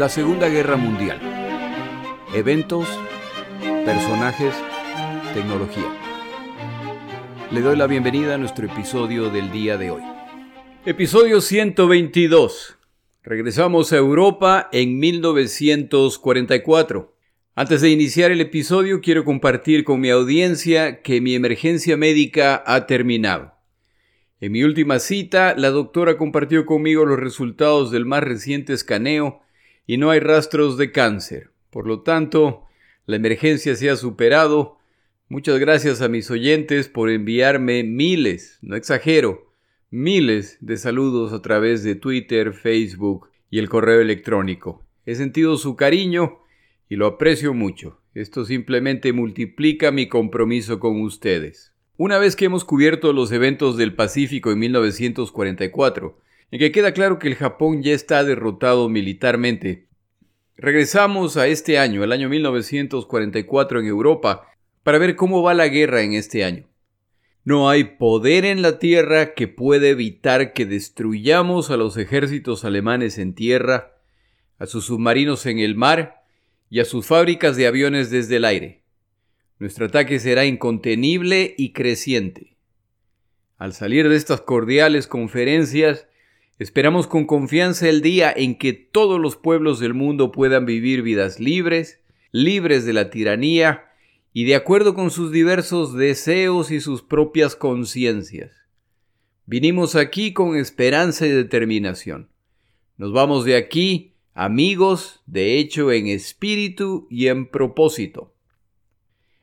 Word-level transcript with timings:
La 0.00 0.08
Segunda 0.08 0.48
Guerra 0.48 0.78
Mundial. 0.78 1.20
Eventos, 2.34 2.88
personajes, 3.84 4.54
tecnología. 5.34 5.94
Le 7.50 7.60
doy 7.60 7.76
la 7.76 7.86
bienvenida 7.86 8.36
a 8.36 8.38
nuestro 8.38 8.64
episodio 8.64 9.28
del 9.28 9.52
día 9.52 9.76
de 9.76 9.90
hoy. 9.90 10.00
Episodio 10.86 11.42
122. 11.42 12.78
Regresamos 13.22 13.92
a 13.92 13.98
Europa 13.98 14.70
en 14.72 14.98
1944. 14.98 17.14
Antes 17.54 17.82
de 17.82 17.90
iniciar 17.90 18.30
el 18.30 18.40
episodio 18.40 19.02
quiero 19.02 19.26
compartir 19.26 19.84
con 19.84 20.00
mi 20.00 20.08
audiencia 20.08 21.02
que 21.02 21.20
mi 21.20 21.34
emergencia 21.34 21.98
médica 21.98 22.64
ha 22.66 22.86
terminado. 22.86 23.52
En 24.40 24.52
mi 24.52 24.62
última 24.62 24.98
cita, 24.98 25.54
la 25.58 25.68
doctora 25.68 26.16
compartió 26.16 26.64
conmigo 26.64 27.04
los 27.04 27.20
resultados 27.20 27.90
del 27.90 28.06
más 28.06 28.24
reciente 28.24 28.72
escaneo 28.72 29.42
y 29.90 29.96
no 29.96 30.10
hay 30.10 30.20
rastros 30.20 30.78
de 30.78 30.92
cáncer. 30.92 31.50
Por 31.68 31.88
lo 31.88 32.02
tanto, 32.02 32.62
la 33.06 33.16
emergencia 33.16 33.74
se 33.74 33.90
ha 33.90 33.96
superado. 33.96 34.78
Muchas 35.28 35.58
gracias 35.58 36.00
a 36.00 36.06
mis 36.08 36.30
oyentes 36.30 36.88
por 36.88 37.10
enviarme 37.10 37.82
miles, 37.82 38.60
no 38.62 38.76
exagero, 38.76 39.52
miles 39.90 40.58
de 40.60 40.76
saludos 40.76 41.32
a 41.32 41.42
través 41.42 41.82
de 41.82 41.96
Twitter, 41.96 42.52
Facebook 42.52 43.30
y 43.50 43.58
el 43.58 43.68
correo 43.68 44.00
electrónico. 44.00 44.86
He 45.06 45.16
sentido 45.16 45.56
su 45.56 45.74
cariño 45.74 46.38
y 46.88 46.94
lo 46.94 47.06
aprecio 47.06 47.52
mucho. 47.52 48.00
Esto 48.14 48.44
simplemente 48.44 49.12
multiplica 49.12 49.90
mi 49.90 50.06
compromiso 50.06 50.78
con 50.78 51.00
ustedes. 51.00 51.72
Una 51.96 52.18
vez 52.18 52.36
que 52.36 52.44
hemos 52.44 52.64
cubierto 52.64 53.12
los 53.12 53.32
eventos 53.32 53.76
del 53.76 53.96
Pacífico 53.96 54.52
en 54.52 54.60
1944, 54.60 56.16
en 56.50 56.58
que 56.58 56.72
queda 56.72 56.92
claro 56.92 57.18
que 57.18 57.28
el 57.28 57.36
Japón 57.36 57.82
ya 57.82 57.92
está 57.92 58.24
derrotado 58.24 58.88
militarmente, 58.88 59.86
regresamos 60.56 61.36
a 61.36 61.46
este 61.46 61.78
año, 61.78 62.02
el 62.04 62.12
año 62.12 62.28
1944 62.28 63.80
en 63.80 63.86
Europa, 63.86 64.48
para 64.82 64.98
ver 64.98 65.16
cómo 65.16 65.42
va 65.42 65.54
la 65.54 65.68
guerra 65.68 66.02
en 66.02 66.14
este 66.14 66.44
año. 66.44 66.66
No 67.44 67.70
hay 67.70 67.84
poder 67.84 68.44
en 68.44 68.60
la 68.60 68.78
tierra 68.78 69.34
que 69.34 69.48
pueda 69.48 69.88
evitar 69.88 70.52
que 70.52 70.66
destruyamos 70.66 71.70
a 71.70 71.76
los 71.76 71.96
ejércitos 71.96 72.64
alemanes 72.64 73.18
en 73.18 73.34
tierra, 73.34 73.96
a 74.58 74.66
sus 74.66 74.86
submarinos 74.86 75.46
en 75.46 75.58
el 75.58 75.74
mar 75.74 76.22
y 76.68 76.80
a 76.80 76.84
sus 76.84 77.06
fábricas 77.06 77.56
de 77.56 77.66
aviones 77.66 78.10
desde 78.10 78.36
el 78.36 78.44
aire. 78.44 78.82
Nuestro 79.58 79.86
ataque 79.86 80.18
será 80.18 80.44
incontenible 80.44 81.54
y 81.56 81.72
creciente. 81.72 82.56
Al 83.56 83.72
salir 83.72 84.08
de 84.08 84.16
estas 84.16 84.42
cordiales 84.42 85.06
conferencias, 85.06 86.06
esperamos 86.60 87.06
con 87.06 87.24
confianza 87.24 87.88
el 87.88 88.02
día 88.02 88.30
en 88.36 88.54
que 88.54 88.74
todos 88.74 89.18
los 89.18 89.34
pueblos 89.34 89.80
del 89.80 89.94
mundo 89.94 90.30
puedan 90.30 90.66
vivir 90.66 91.00
vidas 91.00 91.40
libres, 91.40 92.00
libres 92.32 92.84
de 92.84 92.92
la 92.92 93.08
tiranía 93.08 93.86
y 94.34 94.44
de 94.44 94.56
acuerdo 94.56 94.94
con 94.94 95.10
sus 95.10 95.32
diversos 95.32 95.94
deseos 95.94 96.70
y 96.70 96.80
sus 96.80 97.00
propias 97.00 97.56
conciencias. 97.56 98.52
Vinimos 99.46 99.96
aquí 99.96 100.34
con 100.34 100.54
esperanza 100.54 101.26
y 101.26 101.30
determinación. 101.30 102.28
Nos 102.98 103.10
vamos 103.14 103.46
de 103.46 103.56
aquí 103.56 104.12
amigos, 104.34 105.22
de 105.24 105.58
hecho, 105.58 105.90
en 105.90 106.08
espíritu 106.08 107.08
y 107.10 107.28
en 107.28 107.46
propósito. 107.46 108.34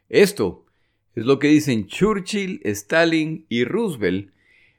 Esto 0.07 0.67
es 1.15 1.25
lo 1.25 1.39
que 1.39 1.47
dicen 1.47 1.87
Churchill, 1.87 2.61
Stalin 2.63 3.47
y 3.49 3.63
Roosevelt 3.63 4.36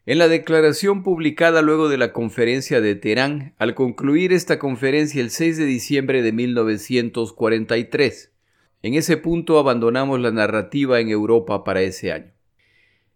en 0.09 0.17
la 0.17 0.27
declaración 0.27 1.03
publicada 1.03 1.61
luego 1.61 1.91
de 1.91 1.98
la 1.98 2.14
conferencia 2.14 2.81
de 2.81 2.95
Teherán 2.95 3.55
al 3.59 3.75
concluir 3.75 4.33
esta 4.33 4.58
conferencia 4.58 5.20
el 5.20 5.29
6 5.29 5.58
de 5.58 5.67
diciembre 5.67 6.23
de 6.23 6.33
1943. 6.33 8.33
En 8.80 8.95
ese 8.95 9.18
punto 9.18 9.58
abandonamos 9.58 10.18
la 10.18 10.30
narrativa 10.30 10.98
en 10.98 11.11
Europa 11.11 11.63
para 11.63 11.83
ese 11.83 12.11
año. 12.11 12.33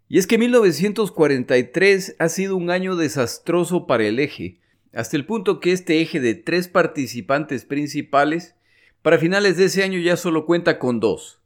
Y 0.06 0.18
es 0.18 0.26
que 0.26 0.36
1943 0.36 2.16
ha 2.18 2.28
sido 2.28 2.58
un 2.58 2.68
año 2.68 2.94
desastroso 2.94 3.86
para 3.86 4.04
el 4.04 4.18
eje, 4.18 4.60
hasta 4.92 5.16
el 5.16 5.24
punto 5.24 5.60
que 5.60 5.72
este 5.72 6.02
eje 6.02 6.20
de 6.20 6.34
tres 6.34 6.68
participantes 6.68 7.64
principales, 7.64 8.54
para 9.00 9.16
finales 9.16 9.56
de 9.56 9.64
ese 9.64 9.82
año 9.82 9.98
ya 9.98 10.18
solo 10.18 10.44
cuenta 10.44 10.78
con 10.78 11.00
dos. 11.00 11.40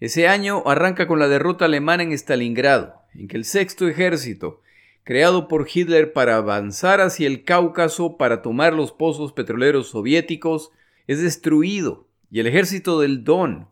Ese 0.00 0.26
año 0.26 0.64
arranca 0.66 1.06
con 1.06 1.20
la 1.20 1.28
derrota 1.28 1.66
alemana 1.66 2.02
en 2.02 2.10
Stalingrado, 2.10 2.99
en 3.14 3.28
que 3.28 3.36
el 3.36 3.44
sexto 3.44 3.88
ejército, 3.88 4.62
creado 5.04 5.48
por 5.48 5.68
Hitler 5.72 6.12
para 6.12 6.36
avanzar 6.36 7.00
hacia 7.00 7.26
el 7.26 7.44
Cáucaso 7.44 8.16
para 8.16 8.42
tomar 8.42 8.72
los 8.72 8.92
pozos 8.92 9.32
petroleros 9.32 9.88
soviéticos, 9.88 10.70
es 11.06 11.20
destruido, 11.20 12.06
y 12.30 12.40
el 12.40 12.46
ejército 12.46 13.00
del 13.00 13.24
Don, 13.24 13.68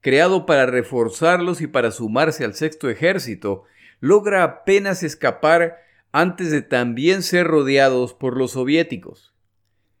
creado 0.00 0.46
para 0.46 0.66
reforzarlos 0.66 1.60
y 1.60 1.66
para 1.66 1.90
sumarse 1.90 2.44
al 2.44 2.54
sexto 2.54 2.88
ejército, 2.88 3.64
logra 4.00 4.42
apenas 4.42 5.02
escapar 5.02 5.78
antes 6.12 6.50
de 6.50 6.62
también 6.62 7.22
ser 7.22 7.46
rodeados 7.46 8.14
por 8.14 8.36
los 8.36 8.52
soviéticos. 8.52 9.32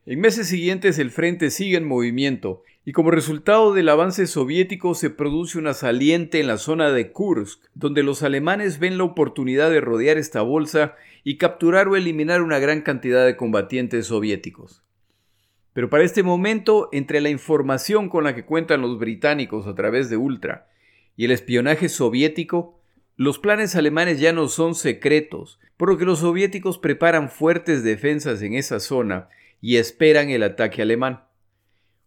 En 0.06 0.20
meses 0.20 0.48
siguientes 0.48 0.98
el 0.98 1.10
frente 1.10 1.50
sigue 1.50 1.76
en 1.76 1.86
movimiento 1.86 2.62
y 2.84 2.92
como 2.92 3.10
resultado 3.10 3.74
del 3.74 3.90
avance 3.90 4.26
soviético 4.26 4.94
se 4.94 5.10
produce 5.10 5.58
una 5.58 5.74
saliente 5.74 6.40
en 6.40 6.46
la 6.46 6.56
zona 6.56 6.90
de 6.90 7.12
Kursk, 7.12 7.62
donde 7.74 8.02
los 8.02 8.22
alemanes 8.22 8.78
ven 8.78 8.96
la 8.96 9.04
oportunidad 9.04 9.70
de 9.70 9.82
rodear 9.82 10.16
esta 10.16 10.40
bolsa 10.40 10.96
y 11.22 11.36
capturar 11.36 11.88
o 11.88 11.96
eliminar 11.96 12.40
una 12.40 12.58
gran 12.58 12.80
cantidad 12.80 13.26
de 13.26 13.36
combatientes 13.36 14.06
soviéticos. 14.06 14.82
Pero 15.74 15.90
para 15.90 16.04
este 16.04 16.22
momento, 16.22 16.88
entre 16.92 17.20
la 17.20 17.28
información 17.28 18.08
con 18.08 18.24
la 18.24 18.34
que 18.34 18.46
cuentan 18.46 18.80
los 18.80 18.98
británicos 18.98 19.66
a 19.66 19.74
través 19.74 20.08
de 20.08 20.16
Ultra 20.16 20.68
y 21.16 21.26
el 21.26 21.30
espionaje 21.32 21.90
soviético, 21.90 22.80
los 23.16 23.38
planes 23.38 23.76
alemanes 23.76 24.18
ya 24.18 24.32
no 24.32 24.48
son 24.48 24.74
secretos, 24.74 25.60
por 25.76 25.90
lo 25.90 25.98
que 25.98 26.06
los 26.06 26.20
soviéticos 26.20 26.78
preparan 26.78 27.28
fuertes 27.28 27.84
defensas 27.84 28.40
en 28.40 28.54
esa 28.54 28.80
zona 28.80 29.28
y 29.60 29.76
esperan 29.76 30.30
el 30.30 30.42
ataque 30.42 30.80
alemán. 30.80 31.24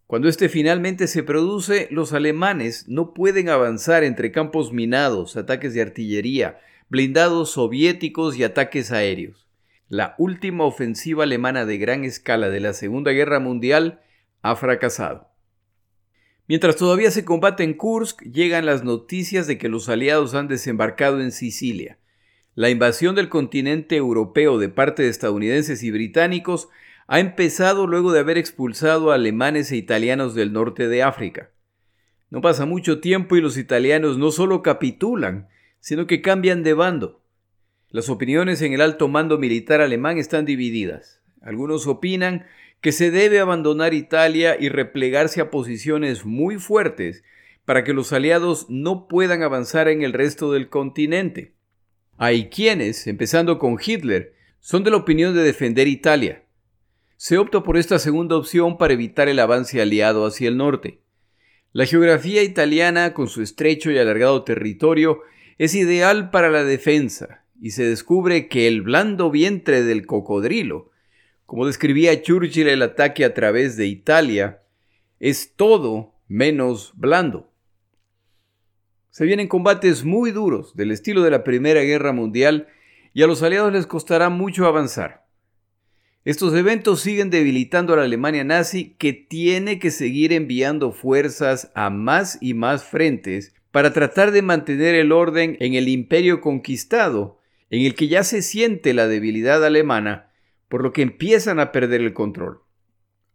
Cuando 0.06 0.28
este 0.28 0.48
finalmente 0.48 1.06
se 1.06 1.22
produce, 1.22 1.88
los 1.90 2.12
alemanes 2.12 2.88
no 2.88 3.14
pueden 3.14 3.48
avanzar 3.48 4.04
entre 4.04 4.32
campos 4.32 4.72
minados, 4.72 5.36
ataques 5.36 5.72
de 5.72 5.80
artillería, 5.80 6.60
blindados 6.90 7.52
soviéticos 7.52 8.36
y 8.36 8.44
ataques 8.44 8.92
aéreos. 8.92 9.48
La 9.88 10.14
última 10.18 10.64
ofensiva 10.64 11.24
alemana 11.24 11.64
de 11.64 11.78
gran 11.78 12.04
escala 12.04 12.50
de 12.50 12.60
la 12.60 12.74
Segunda 12.74 13.12
Guerra 13.12 13.40
Mundial 13.40 14.00
ha 14.42 14.56
fracasado. 14.56 15.30
Mientras 16.46 16.76
todavía 16.76 17.10
se 17.10 17.24
combate 17.24 17.64
en 17.64 17.72
Kursk, 17.72 18.22
llegan 18.22 18.66
las 18.66 18.84
noticias 18.84 19.46
de 19.46 19.56
que 19.56 19.70
los 19.70 19.88
aliados 19.88 20.34
han 20.34 20.48
desembarcado 20.48 21.22
en 21.22 21.32
Sicilia. 21.32 21.98
La 22.54 22.68
invasión 22.68 23.14
del 23.14 23.30
continente 23.30 23.96
europeo 23.96 24.58
de 24.58 24.68
parte 24.68 25.02
de 25.02 25.08
estadounidenses 25.08 25.82
y 25.82 25.90
británicos 25.90 26.68
ha 27.06 27.20
empezado 27.20 27.86
luego 27.86 28.12
de 28.12 28.20
haber 28.20 28.38
expulsado 28.38 29.10
a 29.10 29.16
alemanes 29.16 29.70
e 29.72 29.76
italianos 29.76 30.34
del 30.34 30.52
norte 30.52 30.88
de 30.88 31.02
África. 31.02 31.50
No 32.30 32.40
pasa 32.40 32.66
mucho 32.66 33.00
tiempo 33.00 33.36
y 33.36 33.40
los 33.40 33.56
italianos 33.56 34.18
no 34.18 34.30
solo 34.30 34.62
capitulan, 34.62 35.48
sino 35.80 36.06
que 36.06 36.22
cambian 36.22 36.62
de 36.62 36.74
bando. 36.74 37.22
Las 37.90 38.08
opiniones 38.08 38.62
en 38.62 38.72
el 38.72 38.80
alto 38.80 39.08
mando 39.08 39.38
militar 39.38 39.80
alemán 39.80 40.18
están 40.18 40.44
divididas. 40.44 41.20
Algunos 41.40 41.86
opinan 41.86 42.46
que 42.80 42.90
se 42.90 43.10
debe 43.10 43.38
abandonar 43.38 43.94
Italia 43.94 44.56
y 44.58 44.68
replegarse 44.68 45.40
a 45.40 45.50
posiciones 45.50 46.24
muy 46.24 46.58
fuertes 46.58 47.22
para 47.64 47.84
que 47.84 47.92
los 47.92 48.12
aliados 48.12 48.66
no 48.68 49.08
puedan 49.08 49.42
avanzar 49.42 49.88
en 49.88 50.02
el 50.02 50.12
resto 50.12 50.52
del 50.52 50.68
continente. 50.68 51.54
Hay 52.16 52.48
quienes, 52.48 53.06
empezando 53.06 53.58
con 53.58 53.78
Hitler, 53.84 54.34
son 54.60 54.84
de 54.84 54.90
la 54.90 54.98
opinión 54.98 55.34
de 55.34 55.42
defender 55.42 55.88
Italia. 55.88 56.43
Se 57.24 57.38
opta 57.38 57.62
por 57.62 57.78
esta 57.78 57.98
segunda 57.98 58.36
opción 58.36 58.76
para 58.76 58.92
evitar 58.92 59.30
el 59.30 59.38
avance 59.38 59.80
aliado 59.80 60.26
hacia 60.26 60.46
el 60.46 60.58
norte. 60.58 61.00
La 61.72 61.86
geografía 61.86 62.42
italiana, 62.42 63.14
con 63.14 63.28
su 63.28 63.40
estrecho 63.40 63.90
y 63.90 63.96
alargado 63.96 64.44
territorio, 64.44 65.20
es 65.56 65.74
ideal 65.74 66.28
para 66.28 66.50
la 66.50 66.64
defensa, 66.64 67.42
y 67.58 67.70
se 67.70 67.82
descubre 67.82 68.46
que 68.48 68.68
el 68.68 68.82
blando 68.82 69.30
vientre 69.30 69.82
del 69.82 70.04
cocodrilo 70.04 70.90
como 71.46 71.66
describía 71.66 72.20
Churchill 72.20 72.68
el 72.68 72.82
ataque 72.82 73.24
a 73.24 73.32
través 73.32 73.78
de 73.78 73.86
Italia, 73.86 74.60
es 75.18 75.54
todo 75.56 76.12
menos 76.28 76.92
blando. 76.94 77.50
Se 79.08 79.24
vienen 79.24 79.48
combates 79.48 80.04
muy 80.04 80.30
duros 80.30 80.76
del 80.76 80.90
estilo 80.90 81.22
de 81.22 81.30
la 81.30 81.42
Primera 81.42 81.80
Guerra 81.80 82.12
Mundial 82.12 82.68
y 83.14 83.22
a 83.22 83.26
los 83.26 83.42
aliados 83.42 83.72
les 83.72 83.86
costará 83.86 84.28
mucho 84.28 84.66
avanzar. 84.66 85.23
Estos 86.24 86.54
eventos 86.54 87.02
siguen 87.02 87.28
debilitando 87.28 87.92
a 87.92 87.96
la 87.96 88.04
Alemania 88.04 88.44
nazi 88.44 88.94
que 88.96 89.12
tiene 89.12 89.78
que 89.78 89.90
seguir 89.90 90.32
enviando 90.32 90.90
fuerzas 90.90 91.70
a 91.74 91.90
más 91.90 92.38
y 92.40 92.54
más 92.54 92.82
frentes 92.82 93.54
para 93.70 93.92
tratar 93.92 94.30
de 94.30 94.40
mantener 94.40 94.94
el 94.94 95.12
orden 95.12 95.58
en 95.60 95.74
el 95.74 95.86
imperio 95.86 96.40
conquistado, 96.40 97.40
en 97.68 97.84
el 97.84 97.94
que 97.94 98.08
ya 98.08 98.24
se 98.24 98.40
siente 98.40 98.94
la 98.94 99.06
debilidad 99.06 99.62
alemana 99.62 100.30
por 100.68 100.82
lo 100.82 100.94
que 100.94 101.02
empiezan 101.02 101.60
a 101.60 101.72
perder 101.72 102.00
el 102.00 102.14
control. 102.14 102.60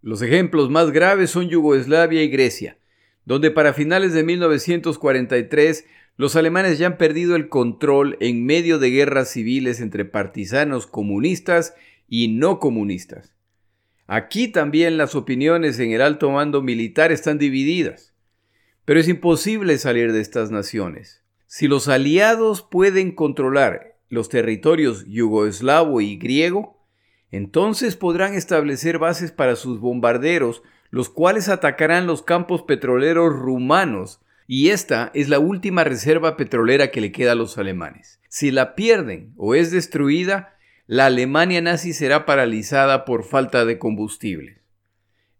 Los 0.01 0.23
ejemplos 0.23 0.71
más 0.71 0.89
graves 0.89 1.29
son 1.29 1.47
Yugoslavia 1.47 2.23
y 2.23 2.29
Grecia, 2.29 2.79
donde 3.23 3.51
para 3.51 3.73
finales 3.73 4.13
de 4.13 4.23
1943 4.23 5.85
los 6.17 6.35
alemanes 6.35 6.79
ya 6.79 6.87
han 6.87 6.97
perdido 6.97 7.35
el 7.35 7.49
control 7.49 8.17
en 8.19 8.45
medio 8.47 8.79
de 8.79 8.89
guerras 8.89 9.29
civiles 9.29 9.79
entre 9.79 10.05
partisanos 10.05 10.87
comunistas 10.87 11.75
y 12.09 12.27
no 12.27 12.59
comunistas. 12.59 13.33
Aquí 14.07 14.47
también 14.47 14.97
las 14.97 15.13
opiniones 15.13 15.79
en 15.79 15.91
el 15.91 16.01
alto 16.01 16.31
mando 16.31 16.61
militar 16.61 17.11
están 17.11 17.37
divididas, 17.37 18.15
pero 18.83 18.99
es 18.99 19.07
imposible 19.07 19.77
salir 19.77 20.11
de 20.11 20.21
estas 20.21 20.49
naciones. 20.49 21.23
Si 21.45 21.67
los 21.67 21.87
aliados 21.87 22.63
pueden 22.63 23.11
controlar 23.11 23.99
los 24.09 24.29
territorios 24.29 25.05
yugoslavo 25.05 26.01
y 26.01 26.17
griego, 26.17 26.83
entonces 27.31 27.95
podrán 27.95 28.33
establecer 28.33 28.97
bases 28.97 29.31
para 29.31 29.55
sus 29.55 29.79
bombarderos, 29.79 30.63
los 30.89 31.09
cuales 31.09 31.47
atacarán 31.47 32.07
los 32.07 32.23
campos 32.23 32.63
petroleros 32.63 33.31
rumanos, 33.33 34.21
y 34.47 34.69
esta 34.69 35.11
es 35.13 35.29
la 35.29 35.37
última 35.37 35.83
reserva 35.83 36.35
petrolera 36.35 36.89
que 36.89 37.01
le 37.01 37.11
queda 37.11 37.33
a 37.33 37.35
los 37.35 37.59
alemanes. 37.59 38.19
Si 38.29 38.49
la 38.49 38.73
pierden 38.73 39.33
o 39.37 39.53
es 39.53 39.69
destruida, 39.69 40.55
la 40.91 41.05
Alemania 41.05 41.61
nazi 41.61 41.93
será 41.93 42.25
paralizada 42.25 43.05
por 43.05 43.23
falta 43.23 43.63
de 43.63 43.77
combustible. 43.77 44.63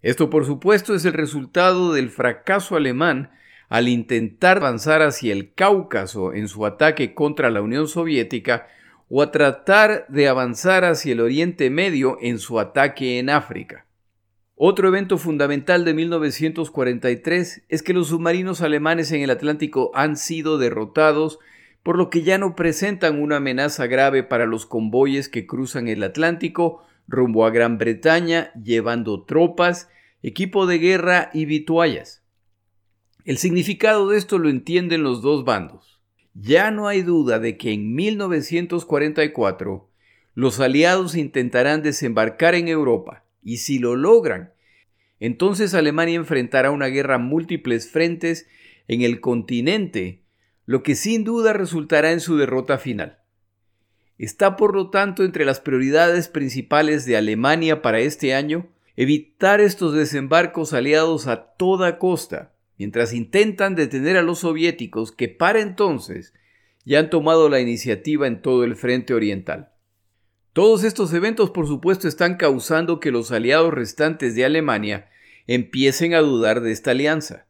Esto 0.04 0.30
por 0.30 0.46
supuesto 0.46 0.94
es 0.94 1.06
el 1.06 1.14
resultado 1.14 1.92
del 1.92 2.12
fracaso 2.12 2.76
alemán 2.76 3.32
al 3.68 3.88
intentar 3.88 4.58
avanzar 4.58 5.02
hacia 5.02 5.34
el 5.34 5.56
Cáucaso 5.56 6.36
en 6.36 6.48
su 6.48 6.68
ataque 6.68 7.16
contra 7.16 7.50
la 7.50 7.64
Unión 7.64 7.88
Soviética 7.88 8.68
o 9.10 9.24
a 9.24 9.32
tratar 9.32 10.06
de 10.08 10.28
avanzar 10.28 10.86
hacia 10.86 11.14
el 11.14 11.20
Oriente 11.20 11.72
Medio 11.72 12.20
en 12.22 12.38
su 12.38 12.60
ataque 12.60 13.18
en 13.18 13.32
África. 13.32 13.88
Otro 14.54 14.88
evento 14.88 15.18
fundamental 15.18 15.84
de 15.84 15.96
1943 15.96 17.64
es 17.68 17.82
que 17.82 17.96
los 17.96 18.10
submarinos 18.10 18.62
alemanes 18.62 19.12
en 19.14 19.22
el 19.22 19.32
Atlántico 19.32 19.90
han 19.96 20.16
sido 20.16 20.60
derrotados, 20.60 21.40
por 21.90 21.98
lo 21.98 22.12
que 22.12 22.22
ya 22.22 22.38
no 22.38 22.56
presentan 22.56 23.20
una 23.20 23.38
amenaza 23.38 23.88
grave 23.88 24.22
para 24.22 24.46
los 24.46 24.68
convoyes 24.68 25.28
que 25.28 25.48
cruzan 25.48 25.88
el 25.88 26.04
Atlántico 26.04 26.84
rumbo 27.08 27.48
a 27.48 27.50
Gran 27.50 27.80
Bretaña 27.80 28.54
llevando 28.54 29.24
tropas, 29.24 29.90
equipo 30.22 30.68
de 30.68 30.78
guerra 30.78 31.32
y 31.34 31.46
vituallas. 31.46 32.24
El 33.26 33.40
significado 33.40 34.08
de 34.08 34.20
esto 34.20 34.38
lo 34.38 34.50
entienden 34.50 35.02
los 35.02 35.24
dos 35.24 35.46
bandos. 35.46 36.00
Ya 36.36 36.70
no 36.70 36.88
hay 36.88 37.02
duda 37.02 37.40
de 37.40 37.58
que 37.58 37.72
en 37.72 37.96
1944 37.96 39.90
los 40.36 40.60
aliados 40.60 41.16
intentarán 41.16 41.82
desembarcar 41.82 42.54
en 42.54 42.68
Europa, 42.68 43.26
y 43.42 43.58
si 43.58 43.80
lo 43.80 43.96
logran, 43.96 44.54
entonces 45.20 45.74
Alemania 45.74 46.18
enfrentará 46.18 46.70
una 46.70 46.86
guerra 46.86 47.16
a 47.16 47.18
múltiples 47.18 47.90
frentes 47.90 48.48
en 48.88 49.02
el 49.02 49.22
continente, 49.22 50.22
lo 50.70 50.84
que 50.84 50.94
sin 50.94 51.24
duda 51.24 51.52
resultará 51.52 52.12
en 52.12 52.20
su 52.20 52.38
derrota 52.38 52.78
final. 52.78 53.18
Está 54.20 54.56
por 54.56 54.76
lo 54.76 54.92
tanto 54.92 55.24
entre 55.24 55.44
las 55.44 55.60
prioridades 55.60 56.28
principales 56.28 57.08
de 57.08 57.18
Alemania 57.18 57.82
para 57.82 58.02
este 58.02 58.36
año 58.36 58.68
evitar 58.96 59.62
estos 59.62 59.96
desembarcos 59.96 60.74
aliados 60.74 61.26
a 61.26 61.56
toda 61.56 61.98
costa, 61.98 62.54
mientras 62.78 63.14
intentan 63.14 63.74
detener 63.74 64.16
a 64.16 64.22
los 64.22 64.42
soviéticos 64.42 65.12
que 65.12 65.28
para 65.28 65.60
entonces 65.60 66.36
ya 66.86 67.00
han 67.00 67.10
tomado 67.10 67.50
la 67.50 67.60
iniciativa 67.60 68.28
en 68.28 68.40
todo 68.44 68.64
el 68.64 68.76
frente 68.76 69.16
oriental. 69.16 69.72
Todos 70.54 70.84
estos 70.84 71.12
eventos 71.14 71.50
por 71.50 71.66
supuesto 71.66 72.08
están 72.08 72.36
causando 72.38 73.00
que 73.00 73.10
los 73.10 73.32
aliados 73.32 73.74
restantes 73.74 74.36
de 74.36 74.46
Alemania 74.46 75.10
empiecen 75.48 76.14
a 76.14 76.20
dudar 76.20 76.62
de 76.62 76.72
esta 76.72 76.92
alianza. 76.92 77.48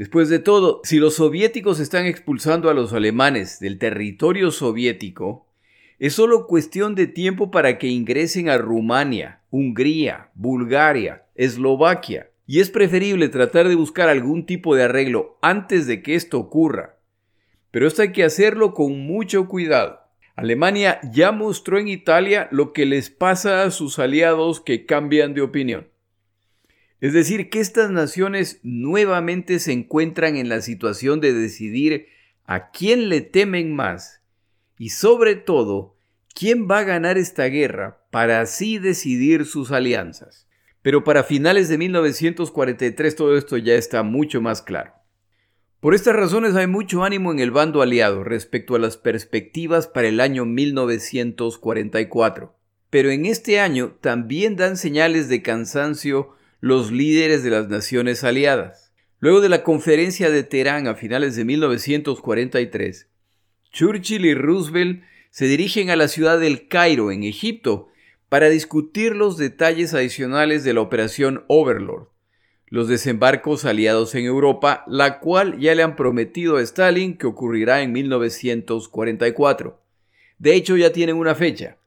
Después 0.00 0.30
de 0.30 0.38
todo, 0.38 0.80
si 0.82 0.96
los 0.96 1.16
soviéticos 1.16 1.78
están 1.78 2.06
expulsando 2.06 2.70
a 2.70 2.74
los 2.74 2.94
alemanes 2.94 3.60
del 3.60 3.78
territorio 3.78 4.50
soviético, 4.50 5.46
es 5.98 6.14
solo 6.14 6.46
cuestión 6.46 6.94
de 6.94 7.06
tiempo 7.06 7.50
para 7.50 7.76
que 7.76 7.88
ingresen 7.88 8.48
a 8.48 8.56
Rumania, 8.56 9.42
Hungría, 9.50 10.30
Bulgaria, 10.32 11.26
Eslovaquia, 11.34 12.30
y 12.46 12.60
es 12.60 12.70
preferible 12.70 13.28
tratar 13.28 13.68
de 13.68 13.74
buscar 13.74 14.08
algún 14.08 14.46
tipo 14.46 14.74
de 14.74 14.84
arreglo 14.84 15.38
antes 15.42 15.86
de 15.86 16.02
que 16.02 16.14
esto 16.14 16.38
ocurra. 16.38 16.96
Pero 17.70 17.86
esto 17.86 18.00
hay 18.00 18.12
que 18.12 18.24
hacerlo 18.24 18.72
con 18.72 19.00
mucho 19.00 19.48
cuidado. 19.48 20.00
Alemania 20.34 20.98
ya 21.12 21.30
mostró 21.30 21.78
en 21.78 21.88
Italia 21.88 22.48
lo 22.52 22.72
que 22.72 22.86
les 22.86 23.10
pasa 23.10 23.64
a 23.64 23.70
sus 23.70 23.98
aliados 23.98 24.62
que 24.62 24.86
cambian 24.86 25.34
de 25.34 25.42
opinión. 25.42 25.88
Es 27.00 27.14
decir, 27.14 27.48
que 27.48 27.60
estas 27.60 27.90
naciones 27.90 28.60
nuevamente 28.62 29.58
se 29.58 29.72
encuentran 29.72 30.36
en 30.36 30.48
la 30.48 30.60
situación 30.60 31.20
de 31.20 31.32
decidir 31.32 32.08
a 32.44 32.70
quién 32.70 33.08
le 33.08 33.22
temen 33.22 33.74
más 33.74 34.20
y 34.78 34.90
sobre 34.90 35.36
todo, 35.36 35.96
quién 36.34 36.68
va 36.70 36.80
a 36.80 36.84
ganar 36.84 37.16
esta 37.16 37.46
guerra 37.46 38.04
para 38.10 38.40
así 38.40 38.78
decidir 38.78 39.46
sus 39.46 39.72
alianzas. 39.72 40.46
Pero 40.82 41.04
para 41.04 41.22
finales 41.22 41.68
de 41.68 41.78
1943 41.78 43.16
todo 43.16 43.36
esto 43.36 43.56
ya 43.56 43.74
está 43.74 44.02
mucho 44.02 44.40
más 44.40 44.62
claro. 44.62 44.92
Por 45.80 45.94
estas 45.94 46.14
razones 46.14 46.54
hay 46.56 46.66
mucho 46.66 47.04
ánimo 47.04 47.32
en 47.32 47.40
el 47.40 47.50
bando 47.50 47.80
aliado 47.80 48.24
respecto 48.24 48.74
a 48.74 48.78
las 48.78 48.98
perspectivas 48.98 49.86
para 49.86 50.08
el 50.08 50.20
año 50.20 50.44
1944. 50.44 52.54
Pero 52.90 53.10
en 53.10 53.24
este 53.24 53.60
año 53.60 53.96
también 54.00 54.56
dan 54.56 54.76
señales 54.76 55.28
de 55.28 55.40
cansancio 55.40 56.34
los 56.60 56.92
líderes 56.92 57.42
de 57.42 57.50
las 57.50 57.68
naciones 57.68 58.22
aliadas. 58.22 58.92
Luego 59.18 59.40
de 59.40 59.48
la 59.48 59.62
conferencia 59.62 60.30
de 60.30 60.42
Teherán 60.42 60.86
a 60.86 60.94
finales 60.94 61.34
de 61.36 61.44
1943, 61.44 63.08
Churchill 63.72 64.26
y 64.26 64.34
Roosevelt 64.34 65.02
se 65.30 65.46
dirigen 65.46 65.90
a 65.90 65.96
la 65.96 66.08
ciudad 66.08 66.38
del 66.38 66.68
Cairo, 66.68 67.10
en 67.10 67.22
Egipto, 67.22 67.88
para 68.28 68.48
discutir 68.48 69.16
los 69.16 69.38
detalles 69.38 69.94
adicionales 69.94 70.62
de 70.62 70.74
la 70.74 70.82
operación 70.82 71.44
Overlord, 71.48 72.08
los 72.66 72.88
desembarcos 72.88 73.64
aliados 73.64 74.14
en 74.14 74.26
Europa, 74.26 74.84
la 74.86 75.18
cual 75.18 75.58
ya 75.58 75.74
le 75.74 75.82
han 75.82 75.96
prometido 75.96 76.58
a 76.58 76.62
Stalin 76.62 77.16
que 77.16 77.26
ocurrirá 77.26 77.82
en 77.82 77.92
1944. 77.92 79.80
De 80.38 80.54
hecho, 80.54 80.76
ya 80.76 80.92
tienen 80.92 81.16
una 81.16 81.34
fecha. 81.34 81.78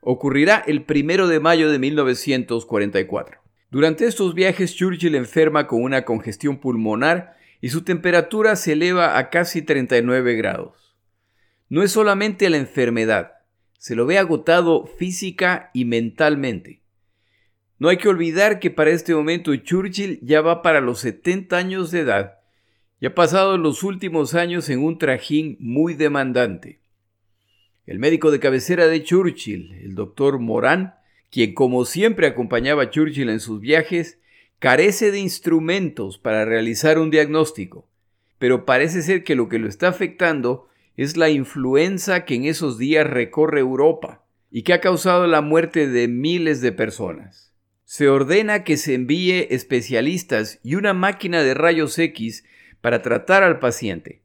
Ocurrirá 0.00 0.62
el 0.66 0.84
primero 0.84 1.28
de 1.28 1.40
mayo 1.40 1.70
de 1.70 1.78
1944. 1.78 3.39
Durante 3.70 4.06
estos 4.06 4.34
viajes, 4.34 4.74
Churchill 4.74 5.14
enferma 5.14 5.68
con 5.68 5.82
una 5.82 6.04
congestión 6.04 6.58
pulmonar 6.58 7.36
y 7.60 7.68
su 7.68 7.82
temperatura 7.82 8.56
se 8.56 8.72
eleva 8.72 9.16
a 9.16 9.30
casi 9.30 9.62
39 9.62 10.34
grados. 10.34 10.96
No 11.68 11.84
es 11.84 11.92
solamente 11.92 12.50
la 12.50 12.56
enfermedad, 12.56 13.32
se 13.78 13.94
lo 13.94 14.06
ve 14.06 14.18
agotado 14.18 14.86
física 14.86 15.70
y 15.72 15.84
mentalmente. 15.84 16.82
No 17.78 17.88
hay 17.88 17.96
que 17.96 18.08
olvidar 18.08 18.58
que 18.58 18.70
para 18.70 18.90
este 18.90 19.14
momento 19.14 19.54
Churchill 19.54 20.18
ya 20.20 20.42
va 20.42 20.62
para 20.62 20.80
los 20.80 20.98
70 21.00 21.56
años 21.56 21.90
de 21.90 22.00
edad 22.00 22.40
y 23.00 23.06
ha 23.06 23.14
pasado 23.14 23.56
los 23.56 23.84
últimos 23.84 24.34
años 24.34 24.68
en 24.68 24.84
un 24.84 24.98
trajín 24.98 25.56
muy 25.60 25.94
demandante. 25.94 26.80
El 27.86 27.98
médico 27.98 28.30
de 28.30 28.40
cabecera 28.40 28.88
de 28.88 29.02
Churchill, 29.02 29.72
el 29.82 29.94
doctor 29.94 30.38
Moran, 30.40 30.99
quien 31.30 31.54
como 31.54 31.84
siempre 31.84 32.26
acompañaba 32.26 32.84
a 32.84 32.90
Churchill 32.90 33.30
en 33.30 33.40
sus 33.40 33.60
viajes, 33.60 34.18
carece 34.58 35.10
de 35.10 35.20
instrumentos 35.20 36.18
para 36.18 36.44
realizar 36.44 36.98
un 36.98 37.10
diagnóstico, 37.10 37.88
pero 38.38 38.66
parece 38.66 39.02
ser 39.02 39.24
que 39.24 39.34
lo 39.34 39.48
que 39.48 39.58
lo 39.58 39.68
está 39.68 39.88
afectando 39.88 40.68
es 40.96 41.16
la 41.16 41.30
influenza 41.30 42.24
que 42.24 42.34
en 42.34 42.44
esos 42.44 42.76
días 42.76 43.06
recorre 43.06 43.60
Europa 43.60 44.24
y 44.50 44.62
que 44.62 44.72
ha 44.72 44.80
causado 44.80 45.26
la 45.26 45.40
muerte 45.40 45.88
de 45.88 46.08
miles 46.08 46.60
de 46.60 46.72
personas. 46.72 47.54
Se 47.84 48.08
ordena 48.08 48.64
que 48.64 48.76
se 48.76 48.94
envíe 48.94 49.46
especialistas 49.50 50.60
y 50.62 50.74
una 50.74 50.92
máquina 50.92 51.42
de 51.42 51.54
rayos 51.54 51.98
X 51.98 52.44
para 52.80 53.02
tratar 53.02 53.42
al 53.42 53.60
paciente. 53.60 54.22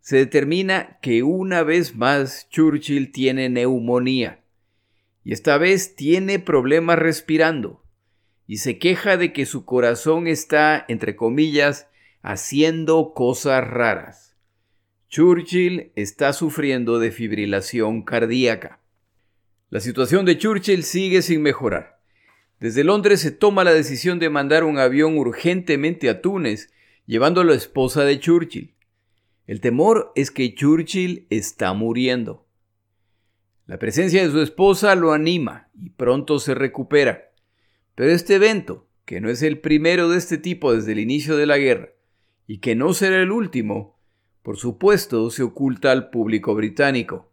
Se 0.00 0.16
determina 0.16 0.98
que 1.00 1.22
una 1.22 1.62
vez 1.62 1.96
más 1.96 2.48
Churchill 2.50 3.10
tiene 3.10 3.48
neumonía 3.48 4.43
y 5.24 5.32
esta 5.32 5.58
vez 5.58 5.96
tiene 5.96 6.38
problemas 6.38 6.98
respirando 6.98 7.82
y 8.46 8.58
se 8.58 8.78
queja 8.78 9.16
de 9.16 9.32
que 9.32 9.46
su 9.46 9.64
corazón 9.64 10.26
está, 10.26 10.84
entre 10.88 11.16
comillas, 11.16 11.88
haciendo 12.22 13.14
cosas 13.14 13.66
raras. 13.66 14.36
Churchill 15.08 15.92
está 15.96 16.32
sufriendo 16.32 16.98
de 16.98 17.10
fibrilación 17.10 18.02
cardíaca. 18.02 18.80
La 19.70 19.80
situación 19.80 20.26
de 20.26 20.36
Churchill 20.36 20.82
sigue 20.82 21.22
sin 21.22 21.42
mejorar. 21.42 22.00
Desde 22.60 22.84
Londres 22.84 23.20
se 23.20 23.30
toma 23.30 23.64
la 23.64 23.72
decisión 23.72 24.18
de 24.18 24.30
mandar 24.30 24.64
un 24.64 24.78
avión 24.78 25.16
urgentemente 25.18 26.08
a 26.08 26.20
Túnez, 26.20 26.72
llevando 27.06 27.40
a 27.40 27.44
la 27.44 27.54
esposa 27.54 28.04
de 28.04 28.18
Churchill. 28.20 28.74
El 29.46 29.60
temor 29.60 30.12
es 30.14 30.30
que 30.30 30.54
Churchill 30.54 31.26
está 31.30 31.72
muriendo. 31.72 32.43
La 33.66 33.78
presencia 33.78 34.22
de 34.22 34.30
su 34.30 34.40
esposa 34.42 34.94
lo 34.94 35.12
anima 35.12 35.70
y 35.74 35.88
pronto 35.90 36.38
se 36.38 36.54
recupera. 36.54 37.30
Pero 37.94 38.10
este 38.10 38.34
evento, 38.34 38.88
que 39.06 39.22
no 39.22 39.30
es 39.30 39.42
el 39.42 39.58
primero 39.58 40.10
de 40.10 40.18
este 40.18 40.36
tipo 40.36 40.74
desde 40.74 40.92
el 40.92 40.98
inicio 40.98 41.36
de 41.36 41.46
la 41.46 41.56
guerra, 41.56 41.90
y 42.46 42.58
que 42.58 42.74
no 42.74 42.92
será 42.92 43.22
el 43.22 43.30
último, 43.30 43.98
por 44.42 44.58
supuesto 44.58 45.30
se 45.30 45.42
oculta 45.42 45.92
al 45.92 46.10
público 46.10 46.54
británico. 46.54 47.32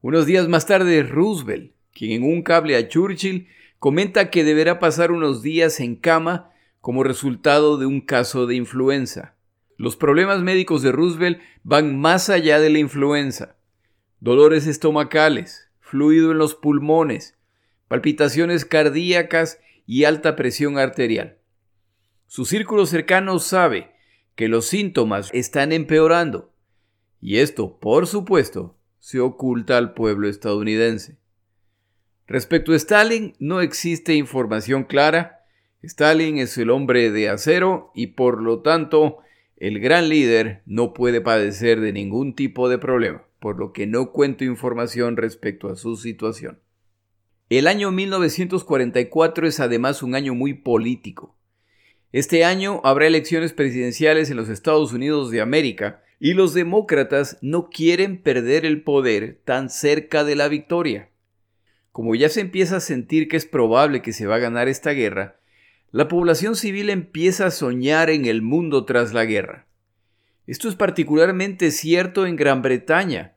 Unos 0.00 0.26
días 0.26 0.48
más 0.48 0.66
tarde, 0.66 1.04
Roosevelt, 1.04 1.74
quien 1.92 2.10
en 2.10 2.22
un 2.24 2.42
cable 2.42 2.76
a 2.76 2.88
Churchill 2.88 3.46
comenta 3.78 4.30
que 4.30 4.42
deberá 4.42 4.80
pasar 4.80 5.12
unos 5.12 5.42
días 5.42 5.78
en 5.78 5.94
cama 5.94 6.50
como 6.80 7.04
resultado 7.04 7.78
de 7.78 7.86
un 7.86 8.00
caso 8.00 8.46
de 8.46 8.56
influenza. 8.56 9.36
Los 9.76 9.96
problemas 9.96 10.42
médicos 10.42 10.82
de 10.82 10.90
Roosevelt 10.90 11.40
van 11.62 11.96
más 12.00 12.30
allá 12.30 12.58
de 12.58 12.70
la 12.70 12.80
influenza. 12.80 13.57
Dolores 14.20 14.66
estomacales, 14.66 15.70
fluido 15.80 16.32
en 16.32 16.38
los 16.38 16.54
pulmones, 16.54 17.38
palpitaciones 17.88 18.64
cardíacas 18.64 19.60
y 19.86 20.04
alta 20.04 20.36
presión 20.36 20.78
arterial. 20.78 21.38
Su 22.26 22.44
círculo 22.44 22.86
cercano 22.86 23.38
sabe 23.38 23.92
que 24.34 24.48
los 24.48 24.66
síntomas 24.66 25.30
están 25.32 25.72
empeorando 25.72 26.52
y 27.20 27.38
esto, 27.38 27.78
por 27.78 28.06
supuesto, 28.06 28.76
se 28.98 29.20
oculta 29.20 29.78
al 29.78 29.94
pueblo 29.94 30.28
estadounidense. 30.28 31.16
Respecto 32.26 32.72
a 32.72 32.76
Stalin, 32.76 33.34
no 33.38 33.60
existe 33.60 34.14
información 34.14 34.84
clara. 34.84 35.44
Stalin 35.82 36.38
es 36.38 36.58
el 36.58 36.70
hombre 36.70 37.10
de 37.10 37.28
acero 37.28 37.90
y 37.94 38.08
por 38.08 38.42
lo 38.42 38.60
tanto 38.60 39.18
el 39.56 39.80
gran 39.80 40.08
líder 40.08 40.62
no 40.66 40.92
puede 40.92 41.20
padecer 41.20 41.80
de 41.80 41.92
ningún 41.92 42.34
tipo 42.34 42.68
de 42.68 42.78
problema, 42.78 43.22
por 43.40 43.58
lo 43.58 43.72
que 43.72 43.86
no 43.86 44.12
cuento 44.12 44.44
información 44.44 45.16
respecto 45.16 45.68
a 45.68 45.76
su 45.76 45.96
situación. 45.96 46.60
El 47.48 47.66
año 47.66 47.90
1944 47.90 49.46
es 49.46 49.60
además 49.60 50.02
un 50.02 50.14
año 50.14 50.34
muy 50.34 50.54
político. 50.54 51.36
Este 52.12 52.44
año 52.44 52.80
habrá 52.84 53.06
elecciones 53.06 53.52
presidenciales 53.52 54.30
en 54.30 54.36
los 54.36 54.48
Estados 54.48 54.92
Unidos 54.92 55.30
de 55.30 55.40
América 55.40 56.02
y 56.20 56.34
los 56.34 56.52
demócratas 56.52 57.38
no 57.40 57.70
quieren 57.70 58.20
perder 58.20 58.66
el 58.66 58.82
poder 58.82 59.40
tan 59.44 59.70
cerca 59.70 60.24
de 60.24 60.36
la 60.36 60.48
victoria. 60.48 61.10
Como 61.92 62.14
ya 62.14 62.28
se 62.28 62.40
empieza 62.40 62.76
a 62.76 62.80
sentir 62.80 63.28
que 63.28 63.36
es 63.36 63.46
probable 63.46 64.02
que 64.02 64.12
se 64.12 64.26
va 64.26 64.36
a 64.36 64.40
ganar 64.40 64.68
esta 64.68 64.90
guerra, 64.90 65.40
la 65.90 66.08
población 66.08 66.54
civil 66.54 66.90
empieza 66.90 67.46
a 67.46 67.50
soñar 67.50 68.10
en 68.10 68.26
el 68.26 68.42
mundo 68.42 68.84
tras 68.84 69.14
la 69.14 69.24
guerra. 69.24 69.67
Esto 70.48 70.70
es 70.70 70.76
particularmente 70.76 71.70
cierto 71.70 72.24
en 72.24 72.34
Gran 72.34 72.62
Bretaña, 72.62 73.34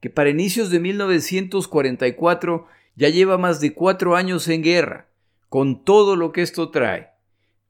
que 0.00 0.08
para 0.08 0.30
inicios 0.30 0.70
de 0.70 0.78
1944 0.78 2.68
ya 2.94 3.08
lleva 3.08 3.38
más 3.38 3.60
de 3.60 3.74
cuatro 3.74 4.14
años 4.14 4.46
en 4.46 4.62
guerra, 4.62 5.08
con 5.48 5.84
todo 5.84 6.14
lo 6.14 6.30
que 6.30 6.42
esto 6.42 6.70
trae. 6.70 7.08